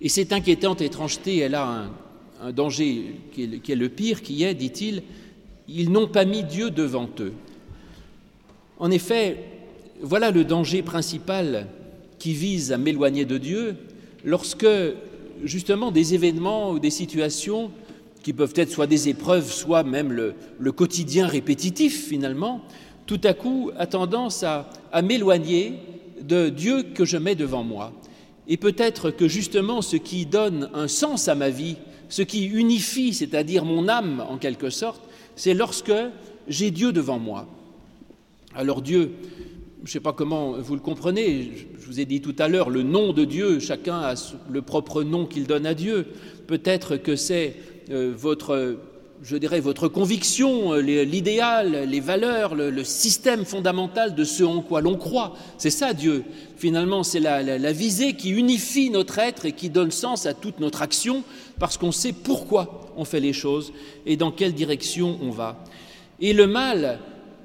Et 0.00 0.08
cette 0.08 0.32
inquiétante 0.32 0.80
étrangeté, 0.80 1.38
elle 1.38 1.54
a 1.54 1.88
un, 2.42 2.52
danger 2.52 3.14
qui 3.32 3.60
qui 3.60 3.72
est 3.72 3.76
le 3.76 3.88
pire, 3.88 4.20
qui 4.20 4.42
est, 4.42 4.52
dit-il, 4.52 5.02
ils 5.68 5.90
n'ont 5.90 6.08
pas 6.08 6.26
mis 6.26 6.42
Dieu 6.44 6.70
devant 6.70 7.08
eux. 7.20 7.32
En 8.78 8.90
effet, 8.90 9.38
voilà 10.02 10.30
le 10.30 10.44
danger 10.44 10.82
principal 10.82 11.66
qui 12.18 12.34
vise 12.34 12.72
à 12.72 12.78
m'éloigner 12.78 13.24
de 13.24 13.38
Dieu 13.38 13.76
lorsque 14.22 14.66
justement 15.44 15.90
des 15.90 16.14
événements 16.14 16.70
ou 16.70 16.78
des 16.78 16.90
situations 16.90 17.70
qui 18.22 18.32
peuvent 18.32 18.54
être 18.56 18.70
soit 18.70 18.86
des 18.86 19.08
épreuves, 19.08 19.50
soit 19.52 19.84
même 19.84 20.12
le, 20.12 20.72
quotidien 20.72 21.26
répétitif 21.26 22.08
finalement, 22.08 22.62
tout 23.06 23.20
à 23.22 23.34
coup 23.34 23.70
a 23.78 23.86
tendance 23.86 24.42
à, 24.42 24.68
à 24.92 25.02
m'éloigner 25.02 25.74
de 26.20 26.48
Dieu 26.48 26.82
que 26.82 27.04
je 27.04 27.16
mets 27.16 27.34
devant 27.36 27.62
moi. 27.62 27.92
Et 28.48 28.56
peut-être 28.56 29.10
que 29.10 29.28
justement 29.28 29.82
ce 29.82 29.96
qui 29.96 30.26
donne 30.26 30.70
un 30.74 30.88
sens 30.88 31.28
à 31.28 31.34
ma 31.34 31.50
vie, 31.50 31.76
ce 32.08 32.22
qui 32.22 32.46
unifie, 32.46 33.14
c'est-à-dire 33.14 33.64
mon 33.64 33.88
âme 33.88 34.24
en 34.28 34.38
quelque 34.38 34.70
sorte, 34.70 35.02
c'est 35.34 35.54
lorsque 35.54 35.92
j'ai 36.48 36.70
Dieu 36.70 36.92
devant 36.92 37.18
moi. 37.18 37.46
Alors 38.54 38.82
Dieu, 38.82 39.12
ne 39.86 39.92
sais 39.92 40.00
pas 40.00 40.12
comment 40.12 40.52
vous 40.52 40.74
le 40.74 40.80
comprenez, 40.80 41.52
je 41.78 41.86
vous 41.86 42.00
ai 42.00 42.06
dit 42.06 42.20
tout 42.20 42.34
à 42.40 42.48
l'heure, 42.48 42.70
le 42.70 42.82
nom 42.82 43.12
de 43.12 43.24
Dieu, 43.24 43.60
chacun 43.60 44.00
a 44.00 44.14
le 44.50 44.60
propre 44.60 45.04
nom 45.04 45.26
qu'il 45.26 45.46
donne 45.46 45.64
à 45.64 45.74
Dieu. 45.74 46.06
Peut-être 46.48 46.96
que 46.96 47.14
c'est 47.14 47.54
euh, 47.90 48.12
votre, 48.16 48.78
je 49.22 49.36
dirais, 49.36 49.60
votre 49.60 49.86
conviction, 49.86 50.74
euh, 50.74 50.80
l'idéal, 50.80 51.88
les 51.88 52.00
valeurs, 52.00 52.56
le, 52.56 52.82
système 52.82 53.44
fondamental 53.44 54.16
de 54.16 54.24
ce 54.24 54.42
en 54.42 54.60
quoi 54.60 54.80
l'on 54.80 54.96
croit. 54.96 55.36
C'est 55.56 55.70
ça 55.70 55.92
Dieu. 55.92 56.24
Finalement, 56.56 57.04
c'est 57.04 57.20
la, 57.20 57.40
la 57.44 57.72
visée 57.72 58.14
qui 58.14 58.30
unifie 58.30 58.90
notre 58.90 59.20
être 59.20 59.46
et 59.46 59.52
qui 59.52 59.70
donne 59.70 59.92
sens 59.92 60.26
à 60.26 60.34
toute 60.34 60.58
notre 60.58 60.82
action 60.82 61.22
parce 61.60 61.78
qu'on 61.78 61.92
sait 61.92 62.12
pourquoi 62.12 62.92
on 62.96 63.04
fait 63.04 63.20
les 63.20 63.32
choses 63.32 63.72
et 64.04 64.16
dans 64.16 64.32
quelle 64.32 64.52
direction 64.52 65.16
on 65.22 65.30
va. 65.30 65.64
Et 66.18 66.32
le 66.32 66.48
mal 66.48 66.98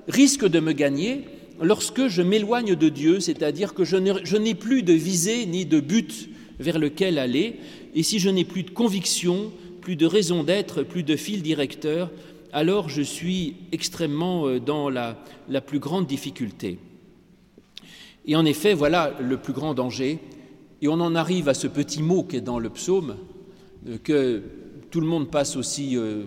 risque 0.07 0.47
de 0.47 0.59
me 0.59 0.71
gagner 0.71 1.25
lorsque 1.61 2.07
je 2.07 2.21
m'éloigne 2.21 2.75
de 2.75 2.89
Dieu, 2.89 3.19
c'est-à-dire 3.19 3.73
que 3.73 3.83
je 3.83 4.37
n'ai 4.37 4.55
plus 4.55 4.83
de 4.83 4.93
visée 4.93 5.45
ni 5.45 5.65
de 5.65 5.79
but 5.79 6.29
vers 6.59 6.79
lequel 6.79 7.17
aller, 7.17 7.55
et 7.95 8.03
si 8.03 8.19
je 8.19 8.29
n'ai 8.29 8.45
plus 8.45 8.63
de 8.63 8.71
conviction, 8.71 9.51
plus 9.81 9.95
de 9.95 10.05
raison 10.05 10.43
d'être, 10.43 10.83
plus 10.83 11.03
de 11.03 11.15
fil 11.15 11.41
directeur, 11.41 12.11
alors 12.53 12.89
je 12.89 13.01
suis 13.01 13.55
extrêmement 13.71 14.47
euh, 14.47 14.59
dans 14.59 14.89
la, 14.89 15.17
plus 15.65 15.79
grande 15.79 16.05
difficulté. 16.05 16.77
Et 18.25 18.35
en 18.35 18.45
effet, 18.45 18.73
voilà 18.73 19.13
le 19.19 19.37
plus 19.37 19.53
grand 19.53 19.73
danger, 19.73 20.19
et 20.81 20.87
on 20.87 20.93
en 20.93 21.15
arrive 21.15 21.49
à 21.49 21.53
ce 21.53 21.67
petit 21.67 22.01
mot 22.01 22.23
qui 22.23 22.37
est 22.37 22.41
dans 22.41 22.59
le 22.59 22.69
psaume, 22.69 23.17
euh, 23.87 23.97
que 24.03 24.43
tout 24.91 25.01
le 25.01 25.07
monde 25.07 25.29
passe 25.29 25.55
aussi 25.55 25.97
euh, 25.97 26.25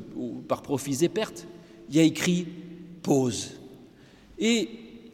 par 0.49 0.63
profits 0.63 1.05
et 1.05 1.09
pertes. 1.09 1.47
Il 1.91 1.97
y 1.97 2.01
a 2.01 2.03
écrit 2.03 2.47
pause. 3.03 3.51
Et 4.39 4.69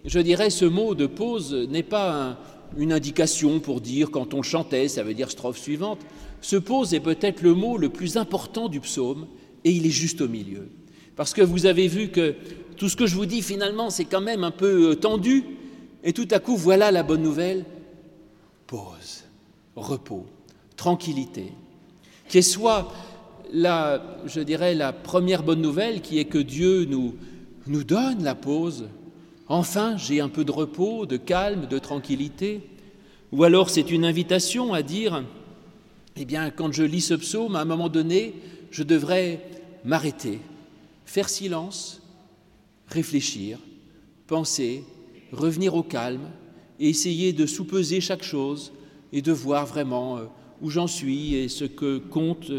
je 0.05 0.21
dirais 0.21 0.51
ce 0.51 0.65
mot 0.65 0.95
de 0.95 1.07
pause 1.07 1.55
n'est 1.69 1.83
pas 1.83 2.13
un, 2.13 2.39
une 2.77 2.93
indication 2.93 3.61
pour 3.61 3.81
dire 3.81 4.11
quand 4.11 4.35
on 4.35 4.43
chantait, 4.43 4.89
ça 4.89 5.03
veut 5.03 5.15
dire 5.15 5.31
strophe 5.31 5.59
suivante. 5.59 6.01
Ce 6.41 6.57
pause 6.57 6.95
est 6.95 7.01
peut-être 7.01 7.43
le 7.43 7.55
mot 7.55 7.77
le 7.77 7.89
plus 7.89 8.17
important 8.17 8.69
du 8.69 8.81
psaume 8.81 9.27
et 9.65 9.71
il 9.71 9.87
est 9.87 9.91
juste 9.91 10.21
au 10.21 10.29
milieu. 10.29 10.69
Parce 11.17 11.35
que 11.35 11.43
vous 11.43 11.67
avez 11.67 11.89
vu 11.89 12.09
que 12.09 12.35
tout 12.77 12.89
ce 12.89 12.97
que 12.97 13.07
je 13.07 13.15
vous 13.15 13.27
dis 13.27 13.43
finalement 13.43 13.91
c'est 13.91 14.05
quand 14.05 14.21
même 14.21 14.45
un 14.45 14.51
peu 14.51 14.91
euh, 14.91 14.95
tendu 14.95 15.45
et 16.03 16.13
tout 16.13 16.29
à 16.31 16.39
coup 16.39 16.57
voilà 16.57 16.91
la 16.91 17.03
bonne 17.03 17.23
nouvelle. 17.23 17.65
Pause, 18.67 19.25
repos, 19.77 20.27
tranquillité. 20.77 21.53
Qu'est 22.29 22.43
soit 22.43 22.93
la, 23.53 24.01
je 24.27 24.41
dirais, 24.41 24.75
la 24.75 24.93
première 24.93 25.43
bonne 25.43 25.61
nouvelle 25.61 26.01
qui 26.01 26.21
est 26.21 26.27
que 26.27 26.39
Dieu 26.39 26.85
nous 26.85 27.85
donne 27.85 28.23
la 28.23 28.37
pause, 28.37 28.87
Enfin, 29.53 29.97
j'ai 29.97 30.21
un 30.21 30.29
peu 30.29 30.45
de 30.45 30.53
repos, 30.53 31.07
de 31.07 31.17
calme, 31.17 31.67
de 31.67 31.81
tranquillité. 31.81 32.61
Ou 33.33 33.43
alors 33.43 33.69
c'est 33.69 33.91
une 33.91 34.05
invitation 34.05 34.73
à 34.73 34.83
dire, 34.83 35.25
eh 36.15 36.25
bien, 36.25 36.51
quand 36.51 36.71
je 36.71 36.85
lis 36.85 37.01
ce 37.01 37.15
psaume, 37.15 37.57
à 37.57 37.63
un 37.63 37.65
moment 37.65 37.89
donné, 37.89 38.35
je 38.71 38.85
devrais 38.85 39.45
m'arrêter, 39.85 40.39
faire 41.05 41.29
silence, 41.29 42.01
réfléchir, 42.87 43.59
penser, 44.29 44.85
revenir 45.33 45.75
au 45.75 45.83
calme 45.83 46.31
et 46.79 46.89
essayer 46.89 47.33
de 47.33 47.45
sous-peser 47.45 48.01
chaque 48.01 48.23
chose 48.23 48.73
et 49.13 49.21
de 49.21 49.33
voir 49.33 49.67
vraiment 49.67 50.17
euh, 50.17 50.27
où 50.63 50.71
j'en 50.71 50.87
suis 50.87 51.35
et 51.35 51.49
ce 51.49 51.65
que 51.65 51.99
compte, 51.99 52.53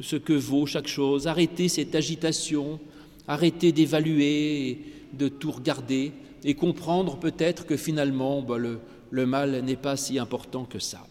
ce 0.00 0.14
que 0.14 0.32
vaut 0.32 0.66
chaque 0.66 0.86
chose. 0.86 1.26
Arrêter 1.26 1.66
cette 1.66 1.96
agitation, 1.96 2.78
arrêter 3.26 3.72
d'évaluer, 3.72 4.78
de 5.12 5.26
tout 5.26 5.50
regarder 5.50 6.12
et 6.46 6.54
comprendre 6.54 7.16
peut-être 7.16 7.66
que 7.66 7.76
finalement 7.76 8.40
bah, 8.40 8.56
le, 8.56 9.26
mal 9.26 9.62
n'est 9.62 9.76
pas 9.76 9.96
si 9.96 10.16
important 10.18 10.64
que 10.64 10.78
ça. 10.78 11.04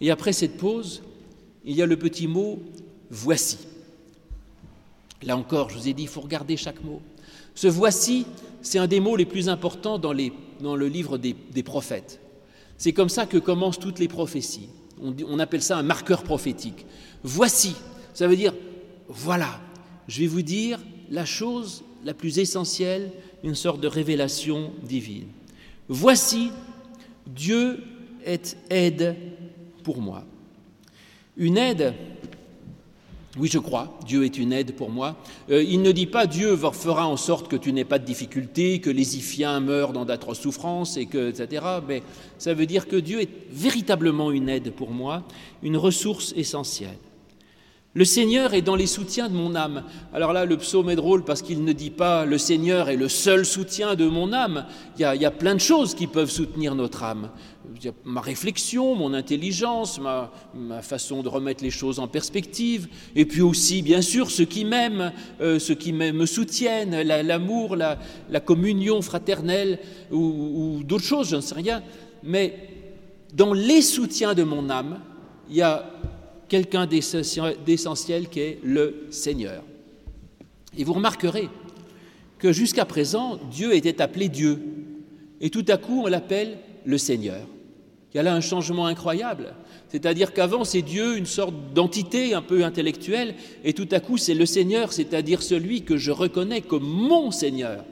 Et 0.00 0.10
après 0.10 0.32
cette 0.32 0.56
pause, 0.56 1.02
il 1.66 1.76
y 1.76 1.82
a 1.82 1.86
le 1.86 1.98
petit 1.98 2.26
mot 2.26 2.58
voici. 3.10 3.58
Là 5.22 5.36
encore, 5.36 5.68
je 5.68 5.76
vous 5.76 5.88
ai 5.88 5.92
dit, 5.92 6.04
il 6.04 6.08
faut 6.08 6.22
regarder 6.22 6.56
chaque 6.56 6.82
mot. 6.82 7.02
Ce 7.54 7.66
voici, 7.66 8.24
c'est 8.62 8.78
un 8.78 8.86
des 8.86 9.00
mots 9.00 9.14
les 9.14 9.26
plus 9.26 9.50
importants 9.50 9.98
dans, 9.98 10.14
le 10.14 10.86
livre 10.88 11.18
des, 11.18 11.62
prophètes. 11.62 12.18
C'est 12.78 12.94
comme 12.94 13.10
ça 13.10 13.26
que 13.26 13.36
commencent 13.36 13.78
toutes 13.78 13.98
les 13.98 14.08
prophéties. 14.08 14.70
On 15.02 15.38
appelle 15.38 15.62
ça 15.62 15.76
un 15.76 15.82
marqueur 15.82 16.22
prophétique. 16.22 16.86
Voici, 17.22 17.74
ça 18.14 18.26
veut 18.26 18.36
dire 18.36 18.54
voilà, 19.08 19.60
je 20.06 20.20
vais 20.20 20.26
vous 20.26 20.42
dire 20.42 20.80
la 21.10 21.26
chose 21.26 21.82
la 22.04 22.14
plus 22.14 22.38
essentielle, 22.38 23.10
une 23.44 23.54
sorte 23.54 23.80
de 23.80 23.88
révélation 23.88 24.72
divine. 24.82 25.26
Voici, 25.88 26.50
Dieu 27.26 27.82
est 28.24 28.56
aide 28.70 29.16
pour 29.82 30.00
moi. 30.00 30.24
Une 31.36 31.56
aide, 31.56 31.94
oui 33.38 33.48
je 33.50 33.58
crois, 33.58 33.98
Dieu 34.04 34.24
est 34.24 34.38
une 34.38 34.52
aide 34.52 34.74
pour 34.74 34.90
moi. 34.90 35.16
Euh, 35.50 35.62
il 35.62 35.82
ne 35.82 35.92
dit 35.92 36.06
pas 36.06 36.26
Dieu 36.26 36.56
fera 36.56 37.06
en 37.06 37.16
sorte 37.16 37.48
que 37.48 37.56
tu 37.56 37.72
n'aies 37.72 37.84
pas 37.84 37.98
de 37.98 38.04
difficultés, 38.04 38.80
que 38.80 38.90
les 38.90 39.16
Iphiens 39.16 39.60
meurent 39.60 39.92
dans 39.92 40.04
d'atroces 40.04 40.40
souffrances, 40.40 40.96
et 40.96 41.06
que, 41.06 41.30
etc. 41.30 41.64
Mais 41.86 42.02
ça 42.38 42.54
veut 42.54 42.66
dire 42.66 42.88
que 42.88 42.96
Dieu 42.96 43.20
est 43.20 43.30
véritablement 43.50 44.30
une 44.30 44.48
aide 44.48 44.72
pour 44.72 44.90
moi, 44.90 45.22
une 45.62 45.76
ressource 45.76 46.34
essentielle. 46.36 46.98
Le 47.98 48.04
Seigneur 48.04 48.54
est 48.54 48.62
dans 48.62 48.76
les 48.76 48.86
soutiens 48.86 49.28
de 49.28 49.34
mon 49.34 49.56
âme. 49.56 49.82
Alors 50.14 50.32
là, 50.32 50.44
le 50.44 50.56
psaume 50.56 50.88
est 50.88 50.94
drôle 50.94 51.24
parce 51.24 51.42
qu'il 51.42 51.64
ne 51.64 51.72
dit 51.72 51.90
pas 51.90 52.26
le 52.26 52.38
Seigneur 52.38 52.88
est 52.90 52.96
le 52.96 53.08
seul 53.08 53.44
soutien 53.44 53.96
de 53.96 54.06
mon 54.06 54.32
âme. 54.32 54.66
Il 54.96 55.02
y 55.02 55.04
a, 55.04 55.16
il 55.16 55.20
y 55.20 55.24
a 55.24 55.32
plein 55.32 55.56
de 55.56 55.60
choses 55.60 55.96
qui 55.96 56.06
peuvent 56.06 56.30
soutenir 56.30 56.76
notre 56.76 57.02
âme. 57.02 57.30
Ma 58.04 58.20
réflexion, 58.20 58.94
mon 58.94 59.14
intelligence, 59.14 59.98
ma, 60.00 60.30
façon 60.80 61.24
de 61.24 61.28
remettre 61.28 61.64
les 61.64 61.72
choses 61.72 61.98
en 61.98 62.06
perspective, 62.06 62.86
et 63.16 63.24
puis 63.24 63.42
aussi, 63.42 63.82
bien 63.82 64.00
sûr, 64.00 64.30
ceux 64.30 64.44
qui 64.44 64.64
m'aiment, 64.64 65.12
euh, 65.40 65.58
ceux 65.58 65.74
qui 65.74 65.92
me 65.92 66.24
soutiennent, 66.24 67.02
l'amour, 67.02 67.74
la, 67.74 67.94
la, 67.94 67.98
la, 68.30 68.38
communion 68.38 69.02
fraternelle 69.02 69.80
ou, 70.12 70.18
ou 70.78 70.84
d'autres 70.84 71.02
choses, 71.02 71.30
je 71.30 71.36
ne 71.36 71.40
sais 71.40 71.56
rien. 71.56 71.82
Mais 72.22 72.54
dans 73.34 73.52
les 73.52 73.82
soutiens 73.82 74.34
de 74.34 74.44
mon 74.44 74.70
âme, 74.70 75.00
il 75.50 75.56
y 75.56 75.62
a 75.62 75.84
quelqu'un 76.48 76.86
d'essentiel 76.86 78.28
qui 78.28 78.40
est 78.40 78.58
le 78.62 79.06
Seigneur. 79.10 79.62
Et 80.76 80.84
vous 80.84 80.94
remarquerez 80.94 81.48
que 82.38 82.52
jusqu'à 82.52 82.84
présent, 82.84 83.38
Dieu 83.50 83.74
était 83.74 84.00
appelé 84.00 84.28
Dieu. 84.28 84.60
Et 85.40 85.50
tout 85.50 85.64
à 85.68 85.76
coup, 85.76 86.02
on 86.04 86.06
l'appelle 86.06 86.58
le 86.84 86.98
Seigneur. 86.98 87.46
Il 88.12 88.16
y 88.16 88.20
a 88.20 88.22
là 88.22 88.34
un 88.34 88.40
changement 88.40 88.86
incroyable. 88.86 89.54
C'est-à-dire 89.88 90.32
qu'avant, 90.32 90.64
c'est 90.64 90.82
Dieu, 90.82 91.16
une 91.16 91.26
sorte 91.26 91.54
d'entité 91.74 92.34
un 92.34 92.42
peu 92.42 92.64
intellectuelle, 92.64 93.34
et 93.64 93.72
tout 93.72 93.88
à 93.90 94.00
coup, 94.00 94.16
c'est 94.16 94.34
le 94.34 94.46
Seigneur, 94.46 94.92
c'est-à-dire 94.92 95.42
celui 95.42 95.82
que 95.82 95.96
je 95.96 96.10
reconnais 96.10 96.60
comme 96.60 96.84
mon 96.84 97.30
Seigneur. 97.30 97.84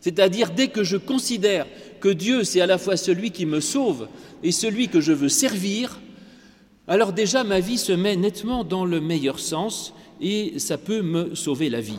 C'est-à-dire 0.00 0.50
dès 0.50 0.68
que 0.68 0.82
je 0.82 0.96
considère 0.96 1.66
que 2.00 2.08
Dieu, 2.08 2.42
c'est 2.42 2.60
à 2.60 2.66
la 2.66 2.78
fois 2.78 2.96
celui 2.96 3.30
qui 3.30 3.46
me 3.46 3.60
sauve 3.60 4.08
et 4.42 4.50
celui 4.50 4.88
que 4.88 5.00
je 5.00 5.12
veux 5.12 5.28
servir, 5.28 6.00
alors 6.88 7.12
déjà 7.12 7.44
ma 7.44 7.60
vie 7.60 7.78
se 7.78 7.92
met 7.92 8.16
nettement 8.16 8.64
dans 8.64 8.84
le 8.84 9.00
meilleur 9.00 9.38
sens 9.38 9.94
et 10.20 10.58
ça 10.58 10.78
peut 10.78 11.02
me 11.02 11.34
sauver 11.34 11.70
la 11.70 11.80
vie. 11.80 11.98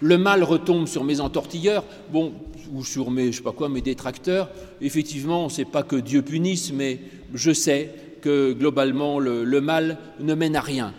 Le 0.00 0.16
mal 0.16 0.42
retombe 0.42 0.86
sur 0.86 1.04
mes 1.04 1.20
entortilleurs, 1.20 1.84
bon, 2.10 2.32
ou 2.72 2.84
sur 2.84 3.10
mes, 3.10 3.32
je 3.32 3.38
sais 3.38 3.42
pas 3.42 3.52
quoi, 3.52 3.68
mes 3.68 3.82
détracteurs. 3.82 4.48
Effectivement, 4.80 5.48
c'est 5.48 5.64
pas 5.64 5.82
que 5.82 5.96
Dieu 5.96 6.22
punisse, 6.22 6.72
mais 6.72 7.00
je 7.34 7.52
sais 7.52 7.94
que 8.22 8.52
globalement 8.52 9.18
le, 9.18 9.44
mal 9.60 9.98
ne 10.20 10.34
mène 10.34 10.56
à 10.56 10.60
rien 10.60 10.94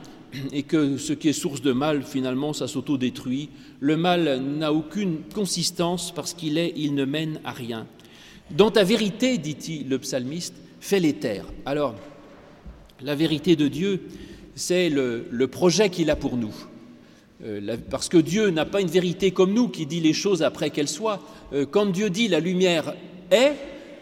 et 0.53 0.63
que 0.63 0.97
ce 0.97 1.13
qui 1.13 1.29
est 1.29 1.33
source 1.33 1.61
de 1.61 1.71
mal, 1.71 2.03
finalement, 2.03 2.53
ça 2.53 2.67
s'auto-détruit. 2.67 3.49
Le 3.79 3.97
mal 3.97 4.39
n'a 4.39 4.71
aucune 4.71 5.21
consistance 5.33 6.11
parce 6.13 6.33
qu'il 6.33 6.57
est, 6.57 6.73
il 6.75 6.93
ne 6.93 7.05
mène 7.05 7.39
à 7.43 7.51
rien. 7.51 7.87
Dans 8.51 8.71
ta 8.71 8.83
vérité, 8.83 9.37
dit-il 9.37 9.89
le 9.89 9.97
psalmiste, 9.97 10.55
fais 10.79 10.99
les 10.99 11.13
terres. 11.13 11.45
Alors, 11.65 11.95
la 13.03 13.15
vérité 13.15 13.55
de 13.55 13.67
Dieu, 13.67 14.01
c'est 14.55 14.89
le, 14.89 15.47
projet 15.47 15.89
qu'il 15.89 16.09
a 16.09 16.15
pour 16.15 16.37
nous. 16.37 16.53
Euh, 17.43 17.77
parce 17.89 18.09
que 18.09 18.17
Dieu 18.17 18.49
n'a 18.49 18.65
pas 18.65 18.81
une 18.81 18.87
vérité 18.87 19.31
comme 19.31 19.53
nous 19.53 19.67
qui 19.67 19.85
dit 19.85 19.99
les 19.99 20.13
choses 20.13 20.43
après 20.43 20.69
qu'elles 20.69 20.87
soient. 20.87 21.19
Euh, 21.53 21.65
quand 21.69 21.87
Dieu 21.87 22.09
dit 22.09 22.27
la 22.27 22.39
lumière 22.39 22.93
est, 23.31 23.53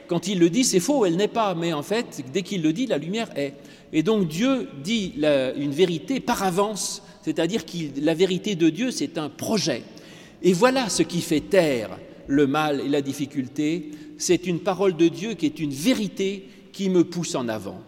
quand 0.08 0.28
il 0.28 0.40
le 0.40 0.50
dit, 0.50 0.64
c'est 0.64 0.80
faux, 0.80 1.06
elle 1.06 1.16
n'est 1.16 1.28
pas. 1.28 1.56
Mais 1.56 1.72
en 1.72 1.84
fait, 1.84 2.24
dès 2.34 2.42
qu'il 2.42 2.64
le 2.64 2.74
dit, 2.74 2.88
la 2.88 2.98
lumière 2.98 3.30
est. 3.38 3.54
Et 3.94 4.04
donc 4.04 4.28
Dieu 4.28 4.68
dit 4.84 5.14
une 5.58 5.72
vérité 5.72 6.20
par 6.20 6.44
avance, 6.44 7.04
c'est-à-dire 7.22 7.66
que 7.66 7.78
la 8.02 8.14
vérité 8.14 8.56
de 8.56 8.70
Dieu, 8.70 8.92
c'est 8.92 9.18
un 9.18 9.30
projet. 9.30 9.84
Et 10.42 10.54
voilà 10.54 10.90
ce 10.90 11.04
qui 11.04 11.22
fait 11.22 11.42
taire 11.42 11.98
le 12.28 12.48
mal 12.48 12.82
et 12.82 12.90
la 12.90 13.02
difficulté, 13.02 13.92
c'est 14.18 14.48
une 14.48 14.60
parole 14.60 14.96
de 14.96 15.08
Dieu 15.08 15.34
qui 15.34 15.46
est 15.46 15.60
une 15.60 15.72
vérité 15.72 16.48
qui 16.72 16.90
me 16.90 17.04
pousse 17.04 17.36
en 17.36 17.48
avant. 17.48 17.82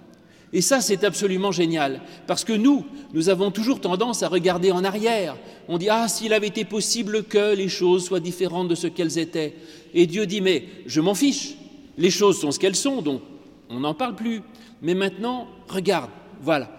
Et 0.54 0.62
ça, 0.62 0.82
c'est 0.82 1.04
absolument 1.06 1.52
génial, 1.52 2.02
parce 2.28 2.44
que 2.44 2.52
nous, 2.52 2.86
nous 3.14 3.30
avons 3.30 3.52
toujours 3.52 3.80
tendance 3.80 4.22
à 4.22 4.28
regarder 4.28 4.72
en 4.72 4.84
arrière. 4.84 5.38
On 5.70 5.78
dit, 5.78 5.88
ah, 5.90 6.10
s'il 6.10 6.34
avait 6.34 6.48
été 6.48 6.66
possible 6.66 7.24
que 7.24 7.56
les 7.56 7.70
choses 7.70 8.04
soient 8.06 8.20
différentes 8.20 8.68
de 8.68 8.76
ce 8.76 8.88
qu'elles 8.88 9.18
étaient. 9.18 9.56
Et 9.94 10.08
Dieu 10.08 10.26
dit, 10.26 10.42
mais 10.42 10.66
je 10.88 11.00
m'en 11.00 11.16
fiche, 11.16 11.56
les 11.98 12.10
choses 12.10 12.40
sont 12.40 12.52
ce 12.52 12.60
qu'elles 12.60 12.76
sont, 12.76 13.02
donc 13.02 13.22
on 13.70 13.80
n'en 13.80 13.94
parle 13.94 14.16
plus. 14.16 14.42
Mais 14.82 14.94
maintenant, 14.94 15.48
regarde, 15.70 16.10
voilà, 16.42 16.70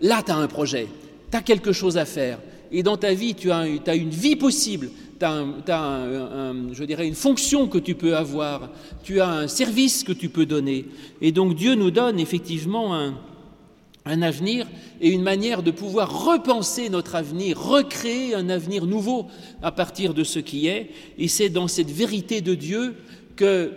là, 0.00 0.22
tu 0.24 0.32
as 0.32 0.36
un 0.36 0.48
projet, 0.48 0.88
tu 1.30 1.36
as 1.36 1.42
quelque 1.42 1.72
chose 1.72 1.98
à 1.98 2.04
faire. 2.04 2.38
Et 2.72 2.82
dans 2.82 2.96
ta 2.96 3.14
vie, 3.14 3.34
tu 3.34 3.50
as, 3.50 3.66
une 3.94 4.10
vie 4.10 4.36
possible, 4.36 4.90
tu 5.20 5.26
as, 5.26 6.52
je 6.72 6.84
dirais, 6.84 7.06
une 7.06 7.14
fonction 7.14 7.68
que 7.68 7.78
tu 7.78 7.94
peux 7.94 8.16
avoir, 8.16 8.70
tu 9.02 9.20
as 9.20 9.28
un 9.28 9.48
service 9.48 10.02
que 10.02 10.12
tu 10.12 10.30
peux 10.30 10.46
donner. 10.46 10.86
Et 11.20 11.30
donc 11.30 11.54
Dieu 11.54 11.74
nous 11.74 11.90
donne 11.90 12.18
effectivement 12.18 12.94
un, 12.96 13.14
avenir 14.06 14.66
et 15.00 15.10
une 15.10 15.22
manière 15.22 15.62
de 15.62 15.70
pouvoir 15.70 16.24
repenser 16.26 16.88
notre 16.88 17.14
avenir, 17.14 17.60
recréer 17.60 18.34
un 18.34 18.48
avenir 18.48 18.86
nouveau 18.86 19.28
à 19.62 19.70
partir 19.70 20.14
de 20.14 20.24
ce 20.24 20.40
qui 20.40 20.66
est. 20.66 20.90
Et 21.16 21.28
c'est 21.28 21.50
dans 21.50 21.68
cette 21.68 21.90
vérité 21.90 22.40
de 22.40 22.54
Dieu 22.54 22.96
que 23.36 23.72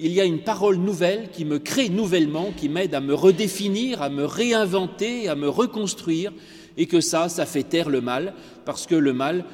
il 0.00 0.12
y 0.12 0.20
a 0.20 0.24
une 0.24 0.40
parole 0.40 0.76
nouvelle 0.76 1.28
qui 1.32 1.44
me 1.44 1.58
crée 1.58 1.88
nouvellement, 1.88 2.52
qui 2.56 2.68
m'aide 2.68 2.94
à 2.94 3.00
me 3.00 3.14
redéfinir, 3.14 4.00
à 4.00 4.10
me 4.10 4.24
réinventer, 4.24 5.28
à 5.28 5.34
me 5.34 5.48
reconstruire, 5.48 6.32
et 6.76 6.86
que 6.86 7.00
ça, 7.00 7.28
ça 7.28 7.46
fait 7.46 7.64
taire 7.64 7.88
le 7.88 8.00
mal, 8.00 8.34
parce 8.64 8.86
que 8.86 8.94
le 8.94 9.12
mal, 9.12 9.44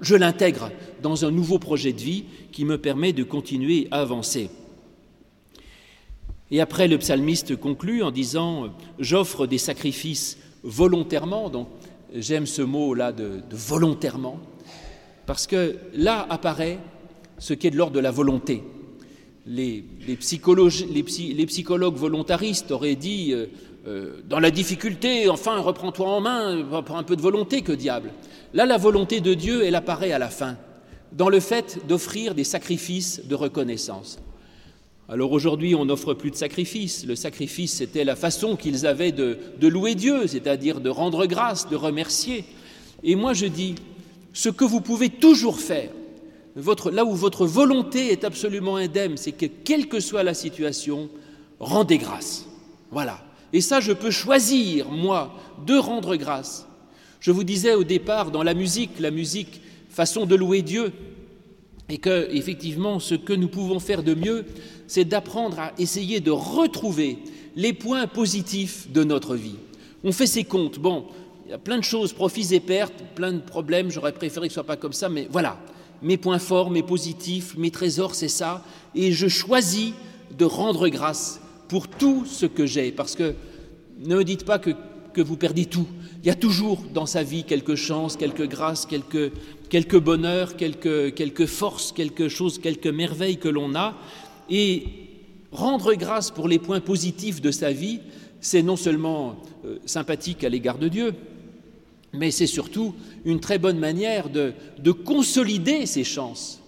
je 0.00 0.14
l'intègre 0.14 0.70
dans 1.02 1.24
un 1.24 1.30
nouveau 1.30 1.58
projet 1.58 1.92
de 1.92 2.00
vie 2.00 2.24
qui 2.52 2.64
me 2.64 2.78
permet 2.78 3.12
de 3.12 3.22
continuer 3.22 3.88
à 3.90 4.00
avancer. 4.00 4.50
Et 6.50 6.60
après, 6.60 6.88
le 6.88 6.98
psalmiste 6.98 7.56
conclut 7.56 8.02
en 8.02 8.10
disant 8.10 8.70
J'offre 8.98 9.46
des 9.46 9.58
sacrifices 9.58 10.38
volontairement. 10.62 11.48
Donc, 11.48 11.68
j'aime 12.14 12.46
ce 12.46 12.62
mot-là 12.62 13.12
de, 13.12 13.42
volontairement, 13.50 14.40
parce 15.26 15.46
que 15.46 15.76
là 15.94 16.26
apparaît 16.28 16.78
ce 17.38 17.54
qui 17.54 17.66
est 17.66 17.70
de 17.70 17.76
l'ordre 17.76 17.94
de 17.94 18.00
la 18.00 18.10
volonté 18.10 18.62
les, 19.46 19.84
psychologues 20.18 21.96
volontaristes 21.96 22.70
auraient 22.70 22.94
dit 22.94 23.32
euh, 23.32 23.46
euh, 23.86 24.20
dans 24.28 24.40
la 24.40 24.50
difficulté, 24.50 25.28
enfin, 25.28 25.58
reprends-toi 25.58 26.08
en 26.08 26.20
main, 26.20 26.64
pour 26.84 26.96
un 26.96 27.02
peu 27.02 27.16
de 27.16 27.22
volonté, 27.22 27.62
que 27.62 27.72
diable. 27.72 28.12
Là, 28.52 28.66
la 28.66 28.76
volonté 28.76 29.20
de 29.20 29.34
Dieu, 29.34 29.64
elle 29.64 29.74
apparaît 29.74 30.12
à 30.12 30.18
la 30.18 30.28
fin, 30.28 30.56
dans 31.12 31.28
le 31.28 31.40
fait 31.40 31.80
d'offrir 31.88 32.34
des 32.34 32.44
sacrifices 32.44 33.22
de 33.26 33.34
reconnaissance. 33.34 34.18
Alors 35.08 35.32
aujourd'hui, 35.32 35.74
on 35.74 35.86
n'offre 35.86 36.14
plus 36.14 36.30
de 36.30 36.36
sacrifices. 36.36 37.04
Le 37.04 37.16
sacrifice, 37.16 37.72
c'était 37.72 38.04
la 38.04 38.14
façon 38.14 38.54
qu'ils 38.54 38.86
avaient 38.86 39.10
de 39.12 39.38
louer 39.60 39.96
Dieu, 39.96 40.26
c'est-à-dire 40.28 40.80
de 40.80 40.88
rendre 40.88 41.26
grâce, 41.26 41.68
de 41.68 41.74
remercier. 41.74 42.44
Et 43.02 43.16
moi, 43.16 43.32
je 43.32 43.46
dis, 43.46 43.74
ce 44.32 44.48
que 44.48 44.64
vous 44.64 44.80
pouvez 44.80 45.08
toujours 45.08 45.58
faire, 45.58 45.90
là 46.92 47.04
où 47.04 47.14
votre 47.14 47.46
volonté 47.46 48.12
est 48.12 48.24
absolument 48.24 48.76
indemne, 48.76 49.16
c'est 49.16 49.32
que 49.32 49.46
quelle 49.46 49.88
que 49.88 50.00
soit 50.00 50.22
la 50.22 50.34
situation, 50.34 51.08
rendez 51.58 51.98
grâce. 51.98 52.46
Voilà. 52.90 53.20
Et 53.52 53.60
ça, 53.60 53.80
je 53.80 53.92
peux 53.92 54.10
choisir, 54.10 54.90
moi, 54.90 55.34
de 55.66 55.76
rendre 55.76 56.16
grâce. 56.16 56.66
Je 57.20 57.30
vous 57.30 57.44
disais 57.44 57.74
au 57.74 57.84
départ, 57.84 58.30
dans 58.30 58.42
la 58.42 58.54
musique, 58.54 59.00
la 59.00 59.10
musique, 59.10 59.60
façon 59.88 60.26
de 60.26 60.34
louer 60.34 60.62
Dieu, 60.62 60.92
et 61.88 61.98
que, 61.98 62.28
effectivement, 62.32 63.00
ce 63.00 63.14
que 63.14 63.32
nous 63.32 63.48
pouvons 63.48 63.80
faire 63.80 64.02
de 64.02 64.14
mieux, 64.14 64.46
c'est 64.86 65.04
d'apprendre 65.04 65.58
à 65.58 65.72
essayer 65.78 66.20
de 66.20 66.30
retrouver 66.30 67.18
les 67.56 67.72
points 67.72 68.06
positifs 68.06 68.90
de 68.92 69.02
notre 69.02 69.34
vie. 69.34 69.56
On 70.04 70.12
fait 70.12 70.26
ses 70.26 70.44
comptes. 70.44 70.78
Bon, 70.78 71.06
il 71.46 71.50
y 71.50 71.54
a 71.54 71.58
plein 71.58 71.78
de 71.78 71.84
choses, 71.84 72.12
profits 72.12 72.54
et 72.54 72.60
pertes, 72.60 73.02
plein 73.16 73.32
de 73.32 73.40
problèmes. 73.40 73.90
J'aurais 73.90 74.12
préféré 74.12 74.46
que 74.46 74.52
ce 74.52 74.54
soit 74.54 74.64
pas 74.64 74.76
comme 74.76 74.92
ça, 74.92 75.08
mais 75.08 75.26
voilà 75.30 75.58
mes 76.02 76.16
points 76.16 76.38
forts, 76.38 76.70
mes 76.70 76.82
positifs, 76.82 77.56
mes 77.56 77.70
trésors, 77.70 78.14
c'est 78.14 78.28
ça. 78.28 78.64
Et 78.94 79.12
je 79.12 79.28
choisis 79.28 79.92
de 80.36 80.44
rendre 80.44 80.88
grâce 80.88 81.39
pour 81.70 81.86
tout 81.86 82.26
ce 82.26 82.46
que 82.46 82.66
j'ai. 82.66 82.90
Parce 82.90 83.14
que 83.14 83.34
ne 84.00 84.16
me 84.16 84.24
dites 84.24 84.44
pas 84.44 84.58
que, 84.58 84.74
vous 85.16 85.36
perdez 85.36 85.66
tout. 85.66 85.86
Il 86.22 86.26
y 86.26 86.30
a 86.30 86.34
toujours 86.34 86.82
dans 86.92 87.06
sa 87.06 87.22
vie 87.22 87.44
quelque 87.44 87.76
chance, 87.76 88.16
quelque 88.16 88.42
grâce, 88.42 88.86
quelque, 88.86 89.30
quelque 89.68 89.96
bonheur, 89.96 90.56
quelque, 90.56 91.10
quelque 91.10 91.46
force, 91.46 91.92
quelque 91.92 92.28
chose, 92.28 92.58
quelque 92.58 92.88
merveille 92.88 93.36
que 93.36 93.48
l'on 93.48 93.76
a. 93.76 93.94
Et 94.50 94.84
rendre 95.52 95.94
grâce 95.94 96.32
pour 96.32 96.48
les 96.48 96.58
points 96.58 96.80
positifs 96.80 97.40
de 97.40 97.52
sa 97.52 97.70
vie, 97.70 98.00
c'est 98.40 98.62
non 98.62 98.76
seulement 98.76 99.36
euh, 99.64 99.78
sympathique 99.86 100.42
à 100.42 100.48
l'égard 100.48 100.78
de 100.78 100.88
Dieu, 100.88 101.12
mais 102.12 102.32
c'est 102.32 102.48
surtout 102.48 102.94
une 103.24 103.38
très 103.38 103.58
bonne 103.58 103.78
manière 103.78 104.28
de, 104.28 104.52
consolider 105.04 105.86
ces 105.86 106.02
chances. 106.02 106.59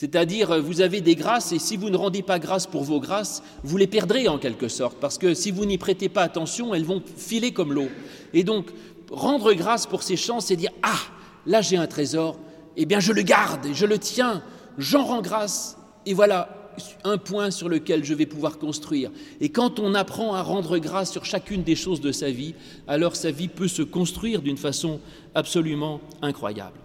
C'est-à-dire, 0.00 0.62
vous 0.62 0.80
avez 0.80 1.02
des 1.02 1.14
grâces 1.14 1.52
et 1.52 1.58
si 1.58 1.76
vous 1.76 1.90
ne 1.90 1.96
rendez 1.98 2.22
pas 2.22 2.38
grâce 2.38 2.66
pour 2.66 2.84
vos 2.84 3.00
grâces, 3.00 3.42
vous 3.62 3.76
les 3.76 3.86
perdrez 3.86 4.28
en 4.28 4.38
quelque 4.38 4.68
sorte, 4.68 4.96
parce 4.98 5.18
que 5.18 5.34
si 5.34 5.50
vous 5.50 5.66
n'y 5.66 5.76
prêtez 5.76 6.08
pas 6.08 6.22
attention, 6.22 6.74
elles 6.74 6.86
vont 6.86 7.02
filer 7.18 7.52
comme 7.52 7.74
l'eau. 7.74 7.88
Et 8.32 8.42
donc, 8.42 8.70
rendre 9.10 9.52
grâce 9.52 9.84
pour 9.84 10.02
ces 10.02 10.16
chances, 10.16 10.46
c'est 10.46 10.56
dire, 10.56 10.70
ah, 10.82 10.96
là 11.44 11.60
j'ai 11.60 11.76
un 11.76 11.86
trésor, 11.86 12.38
eh 12.78 12.86
bien 12.86 12.98
je 12.98 13.12
le 13.12 13.20
garde, 13.20 13.66
je 13.74 13.84
le 13.84 13.98
tiens, 13.98 14.42
j'en 14.78 15.04
rends 15.04 15.20
grâce, 15.20 15.76
et 16.06 16.14
voilà, 16.14 16.72
un 17.04 17.18
point 17.18 17.50
sur 17.50 17.68
lequel 17.68 18.02
je 18.02 18.14
vais 18.14 18.24
pouvoir 18.24 18.58
construire. 18.58 19.10
Et 19.42 19.50
quand 19.50 19.80
on 19.80 19.94
apprend 19.94 20.32
à 20.32 20.40
rendre 20.40 20.78
grâce 20.78 21.12
sur 21.12 21.26
chacune 21.26 21.62
des 21.62 21.76
choses 21.76 22.00
de 22.00 22.10
sa 22.10 22.30
vie, 22.30 22.54
alors 22.88 23.16
sa 23.16 23.30
vie 23.30 23.48
peut 23.48 23.68
se 23.68 23.82
construire 23.82 24.40
d'une 24.40 24.56
façon 24.56 24.98
absolument 25.34 26.00
incroyable. 26.22 26.80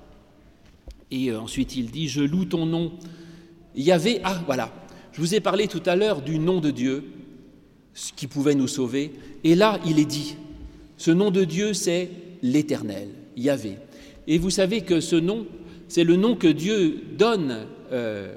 Et 1.15 1.31
euh, 1.31 1.39
ensuite 1.39 1.75
il 1.75 1.91
dit, 1.91 2.09
je 2.09 2.21
loue 2.21 2.45
ton 2.45 2.65
nom. 2.65 2.91
Il 3.75 3.83
y 3.83 3.91
avait, 3.91 4.19
ah 4.23 4.41
voilà, 4.45 4.71
je 5.13 5.21
vous 5.21 5.33
ai 5.33 5.39
parlé 5.39 5.67
tout 5.67 5.83
à 5.85 5.95
l'heure 5.95 6.21
du 6.21 6.39
nom 6.39 6.59
de 6.59 6.71
Dieu, 6.71 7.05
ce 7.93 8.11
qui 8.11 8.27
pouvait 8.27 8.55
nous 8.55 8.67
sauver. 8.67 9.13
Et 9.43 9.55
là, 9.55 9.79
il 9.85 9.99
est 9.99 10.05
dit, 10.05 10.35
ce 10.97 11.11
nom 11.11 11.31
de 11.31 11.43
Dieu, 11.43 11.73
c'est 11.73 12.09
l'Éternel, 12.41 13.07
Yahvé. 13.37 13.77
Et 14.27 14.37
vous 14.37 14.49
savez 14.49 14.81
que 14.81 14.99
ce 14.99 15.15
nom, 15.15 15.45
c'est 15.87 16.03
le 16.03 16.17
nom 16.17 16.35
que 16.35 16.47
Dieu 16.47 17.03
donne 17.17 17.65
euh, 17.91 18.35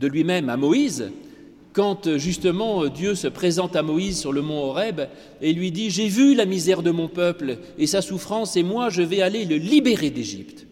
de 0.00 0.06
lui-même 0.08 0.48
à 0.48 0.56
Moïse, 0.56 1.10
quand 1.72 2.16
justement 2.16 2.86
Dieu 2.86 3.14
se 3.14 3.28
présente 3.28 3.76
à 3.76 3.82
Moïse 3.82 4.18
sur 4.18 4.32
le 4.32 4.40
mont 4.40 4.64
Horeb 4.64 5.02
et 5.42 5.52
lui 5.52 5.70
dit 5.70 5.90
J'ai 5.90 6.08
vu 6.08 6.34
la 6.34 6.46
misère 6.46 6.82
de 6.82 6.90
mon 6.90 7.06
peuple 7.06 7.58
et 7.78 7.86
sa 7.86 8.00
souffrance, 8.00 8.56
et 8.56 8.62
moi 8.62 8.88
je 8.88 9.02
vais 9.02 9.20
aller 9.20 9.44
le 9.44 9.56
libérer 9.56 10.08
d'Égypte. 10.08 10.65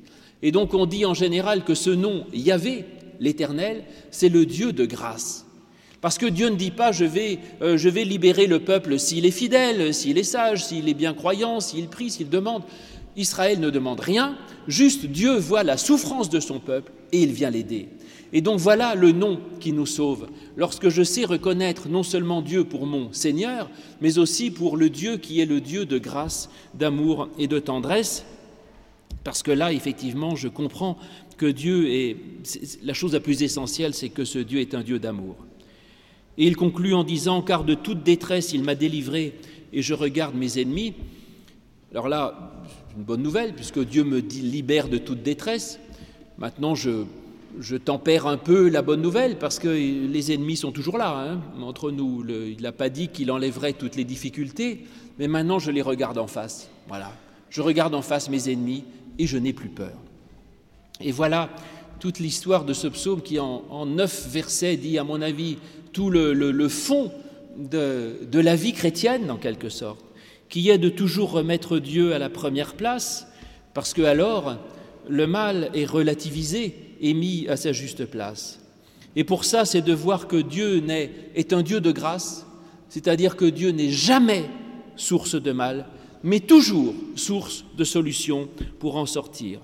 Et 0.45 0.53
donc 0.53 0.75
on 0.75 0.85
dit 0.85 1.07
en 1.07 1.15
général 1.15 1.65
que 1.65 1.75
ce 1.75 1.89
nom, 1.89 2.27
Yahvé, 2.35 2.85
l'Éternel, 3.19 3.83
c'est 4.11 4.29
le 4.29 4.45
Dieu 4.45 4.75
de 4.75 4.85
grâce. 4.85 5.47
Parce 6.03 6.19
que 6.19 6.27
Dieu 6.27 6.51
ne 6.51 6.57
dit 6.57 6.71
pas 6.71 6.93
je 6.93 7.07
vais, 7.07 7.39
euh, 7.63 7.79
je 7.79 7.89
vais 7.89 8.05
libérer 8.05 8.47
le 8.47 8.61
peuple 8.61 8.99
s'il 8.99 9.25
est 9.25 9.31
fidèle, 9.31 9.95
s'il 9.95 10.19
est 10.19 10.23
sage, 10.23 10.67
s'il 10.67 10.87
est 10.91 10.95
bien 10.95 11.15
croyant, 11.15 11.61
s'il 11.61 11.89
prie, 11.89 12.11
s'il 12.11 12.29
demande. 12.29 12.63
Israël 13.17 13.59
ne 13.59 13.71
demande 13.71 14.01
rien, 14.01 14.37
juste 14.69 15.07
Dieu 15.07 15.35
voit 15.35 15.63
la 15.63 15.79
souffrance 15.79 16.29
de 16.29 16.41
son 16.41 16.59
peuple 16.59 16.93
et 17.13 17.23
il 17.23 17.33
vient 17.33 17.49
l'aider. 17.49 17.89
Et 18.35 18.43
donc 18.43 18.59
voilà 18.59 18.95
le 18.97 19.13
nom 19.13 19.41
qui 19.61 19.73
nous 19.73 19.87
sauve. 19.87 20.27
Lorsque 20.57 20.91
je 20.91 21.03
sais 21.03 21.25
reconnaître 21.25 21.89
non 21.89 22.03
seulement 22.03 22.43
Dieu 22.43 22.65
pour 22.65 22.85
mon 22.85 23.15
Seigneur, 23.15 23.71
mais 24.03 24.19
aussi 24.19 24.51
pour 24.51 24.77
le 24.77 24.91
Dieu 24.91 25.17
qui 25.17 25.41
est 25.41 25.47
le 25.47 25.63
Dieu 25.63 25.87
de 25.87 25.97
grâce, 25.97 26.51
d'amour 26.75 27.31
et 27.39 27.47
de 27.47 27.59
tendresse. 27.59 28.27
Parce 29.25 29.43
que 29.43 29.51
là, 29.51 29.73
effectivement, 29.73 30.37
je 30.37 30.49
comprends 30.49 30.99
que 31.39 31.47
Dieu 31.47 31.91
est... 31.91 32.17
La 32.83 32.93
chose 32.93 33.15
la 33.15 33.21
plus 33.21 33.43
essentielle, 33.43 33.95
c'est 33.95 34.11
que 34.11 34.25
ce 34.25 34.39
Dieu 34.39 34.61
est 34.61 34.75
un 34.75 34.83
Dieu 34.83 34.99
d'amour. 34.99 35.37
Et 36.37 36.47
il 36.47 36.57
conclut 36.57 36.95
en 36.95 37.05
disant, 37.05 37.43
car 37.43 37.65
de 37.65 37.75
toute 37.75 38.03
détresse, 38.03 38.53
il 38.53 38.63
m'a 38.63 38.75
délivré 38.75 39.35
et 39.73 39.83
je 39.83 39.95
regarde 39.95 40.35
mes 40.35 40.61
ennemis. 40.61 40.95
Alors 41.93 42.09
là, 42.09 42.53
une 42.97 43.03
bonne 43.03 43.23
nouvelle, 43.23 43.55
puisque 43.55 43.81
Dieu 43.81 44.05
me 44.05 44.19
libère 44.19 44.89
de 44.89 44.99
toute 44.99 45.23
détresse. 45.23 45.81
Maintenant, 46.39 46.75
je, 46.75 47.05
je 47.61 47.77
tempère 47.77 48.27
un 48.27 48.37
peu 48.37 48.69
la 48.69 48.83
bonne 48.83 49.01
nouvelle, 49.01 49.39
parce 49.39 49.59
que 49.59 49.69
les 49.69 50.33
ennemis 50.33 50.57
sont 50.57 50.73
toujours 50.73 50.99
là, 50.99 51.17
hein, 51.17 51.41
entre 51.63 51.91
nous. 51.91 52.25
il 52.29 52.61
n'a 52.61 52.73
pas 52.73 52.89
dit 52.89 53.09
qu'il 53.09 53.31
enlèverait 53.31 53.73
toutes 53.73 53.97
les 53.97 54.05
difficultés, 54.05 54.85
mais 55.19 55.29
maintenant 55.29 55.59
je 55.59 55.71
les 55.71 55.83
regarde 55.83 56.19
en 56.19 56.27
face. 56.27 56.69
Voilà. 56.89 57.13
Je 57.51 57.63
regarde 57.63 57.95
en 57.95 58.03
face 58.03 58.29
mes 58.29 58.51
ennemis 58.51 58.85
et 59.19 59.27
je 59.27 59.39
n'ai 59.39 59.53
plus 59.53 59.69
peur. 59.69 59.97
Et 61.01 61.13
voilà 61.13 61.51
toute 62.01 62.19
l'histoire 62.19 62.65
de 62.65 62.73
ce 62.73 62.87
psaume 62.87 63.23
qui, 63.23 63.39
en, 63.39 63.87
neuf 63.87 64.29
versets, 64.29 64.77
dit, 64.77 64.99
à 64.99 65.05
mon 65.05 65.23
avis, 65.23 65.57
tout 65.93 66.11
le, 66.11 66.69
fond 66.69 67.11
de, 67.57 68.19
la 68.33 68.57
vie 68.57 68.73
chrétienne, 68.73 69.31
en 69.31 69.37
quelque 69.37 69.69
sorte, 69.69 70.05
qui 70.49 70.69
est 70.69 70.79
de 70.79 70.89
toujours 70.89 71.31
remettre 71.31 71.79
Dieu 71.79 72.15
à 72.15 72.19
la 72.19 72.29
première 72.29 72.75
place, 72.75 73.27
parce 73.73 73.95
que 73.95 74.03
alors 74.03 74.57
le 75.09 75.27
mal 75.27 75.71
est 75.75 75.87
relativisé 75.87 76.75
et 77.01 77.15
mis 77.15 77.49
à 77.49 77.57
sa 77.57 77.73
juste 77.73 78.05
place. 78.05 78.61
Et 79.17 79.25
pour 79.25 79.45
ça, 79.45 79.65
c'est 79.65 79.83
de 79.83 79.93
voir 79.93 80.29
que 80.29 80.37
Dieu 80.37 80.83
est 81.35 81.53
un 81.53 81.63
Dieu 81.63 81.81
de 81.81 81.93
grâce, 81.93 82.47
c'est-à-dire 82.89 83.37
que 83.37 83.45
Dieu 83.45 83.71
n'est 83.71 83.91
jamais 83.91 84.45
source 84.97 85.41
de 85.41 85.53
mal, 85.53 85.87
mais 86.25 86.41
toujours 86.41 86.95
source 87.15 87.67
de 87.77 87.85
solution 87.85 88.49
pour 88.81 88.97
en 88.97 89.05
sortir. 89.05 89.61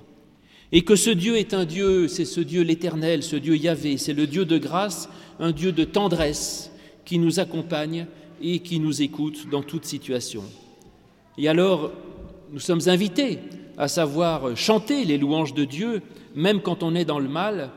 Et 0.72 0.82
que 0.82 0.94
ce 0.94 1.10
Dieu 1.10 1.36
est 1.36 1.54
un 1.54 1.64
Dieu, 1.64 2.06
c'est 2.06 2.26
ce 2.26 2.40
Dieu 2.40 2.62
l'Éternel, 2.62 3.22
ce 3.22 3.34
Dieu 3.34 3.56
Yahvé, 3.56 3.96
c'est 3.96 4.12
le 4.12 4.26
Dieu 4.26 4.44
de 4.44 4.58
grâce, 4.58 5.08
un 5.40 5.52
Dieu 5.52 5.72
de 5.72 5.84
tendresse 5.84 6.70
qui 7.06 7.18
nous 7.18 7.40
accompagne 7.40 8.06
et 8.42 8.60
qui 8.60 8.78
nous 8.78 9.02
écoute 9.02 9.48
dans 9.50 9.62
toute 9.62 9.86
situation. 9.86 10.44
Et 11.38 11.48
alors, 11.48 11.90
nous 12.52 12.60
sommes 12.60 12.82
invités 12.86 13.38
à 13.78 13.88
savoir 13.88 14.54
chanter 14.54 15.04
les 15.06 15.16
louanges 15.16 15.54
de 15.54 15.64
Dieu, 15.64 16.02
même 16.34 16.60
quand 16.60 16.82
on 16.82 16.94
est 16.94 17.06
dans 17.06 17.18
le 17.18 17.28
mal, 17.28 17.70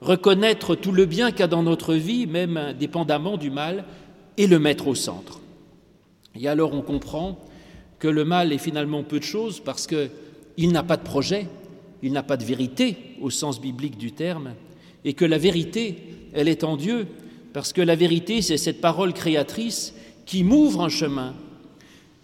reconnaître 0.00 0.76
tout 0.76 0.92
le 0.92 1.04
bien 1.04 1.32
qu'il 1.32 1.40
y 1.40 1.42
a 1.42 1.48
dans 1.48 1.64
notre 1.64 1.94
vie, 1.94 2.26
même 2.28 2.56
indépendamment 2.56 3.36
du 3.36 3.50
mal, 3.50 3.84
et 4.36 4.46
le 4.46 4.60
mettre 4.60 4.86
au 4.86 4.94
centre. 4.94 5.40
Et 6.38 6.46
alors 6.46 6.72
on 6.72 6.80
comprend 6.80 7.40
que 8.00 8.08
le 8.08 8.24
mal 8.24 8.52
est 8.52 8.58
finalement 8.58 9.04
peu 9.04 9.20
de 9.20 9.24
choses 9.24 9.60
parce 9.60 9.86
qu'il 9.86 10.72
n'a 10.72 10.82
pas 10.82 10.96
de 10.96 11.04
projet, 11.04 11.46
il 12.02 12.12
n'a 12.12 12.22
pas 12.22 12.38
de 12.38 12.44
vérité 12.44 12.96
au 13.20 13.30
sens 13.30 13.60
biblique 13.60 13.98
du 13.98 14.12
terme, 14.12 14.54
et 15.04 15.12
que 15.12 15.24
la 15.24 15.38
vérité, 15.38 15.96
elle 16.32 16.48
est 16.48 16.64
en 16.64 16.76
Dieu, 16.76 17.06
parce 17.52 17.72
que 17.72 17.82
la 17.82 17.94
vérité, 17.94 18.42
c'est 18.42 18.56
cette 18.56 18.80
parole 18.80 19.12
créatrice 19.12 19.94
qui 20.26 20.42
m'ouvre 20.42 20.82
un 20.82 20.88
chemin, 20.88 21.34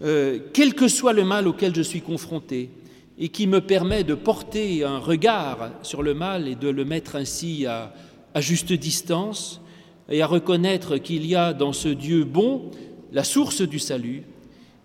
euh, 0.03 0.39
quel 0.53 0.75
que 0.75 0.89
soit 0.89 1.12
le 1.12 1.25
mal 1.25 1.47
auquel 1.47 1.75
je 1.75 1.83
suis 1.83 2.01
confronté, 2.01 2.71
et 3.19 3.29
qui 3.29 3.47
me 3.47 3.61
permet 3.61 4.05
de 4.05 4.15
porter 4.15 4.85
un 4.85 4.99
regard 4.99 5.71
sur 5.83 6.03
le 6.03 6.15
mal 6.15 6.49
et 6.49 6.55
de 6.55 6.69
le 6.69 6.85
mettre 6.85 7.17
ainsi 7.17 7.67
à 7.67 7.93
juste 8.37 8.73
distance, 8.73 9.61
et 10.09 10.23
à 10.23 10.27
reconnaître 10.27 10.99
qu'il 10.99 11.27
y 11.27 11.35
a 11.35 11.53
dans 11.53 11.73
ce 11.73 11.89
Dieu 11.89 12.25
bon 12.25 12.71
la 13.12 13.25
source 13.25 13.62
du 13.62 13.79
salut, 13.79 14.25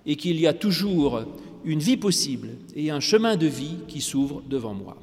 et 0.06 0.16
qu'il 0.16 0.40
y 0.40 0.48
a 0.48 0.54
toujours 0.54 1.22
une 1.64 1.80
vie 1.80 1.98
possible 1.98 2.50
et 2.76 2.90
un 2.92 3.00
chemin 3.00 3.36
de 3.36 3.48
vie 3.48 3.78
qui 3.88 4.02
s'ouvre 4.02 4.42
devant 4.48 4.74
moi. 4.74 4.98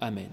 Amen. 0.00 0.30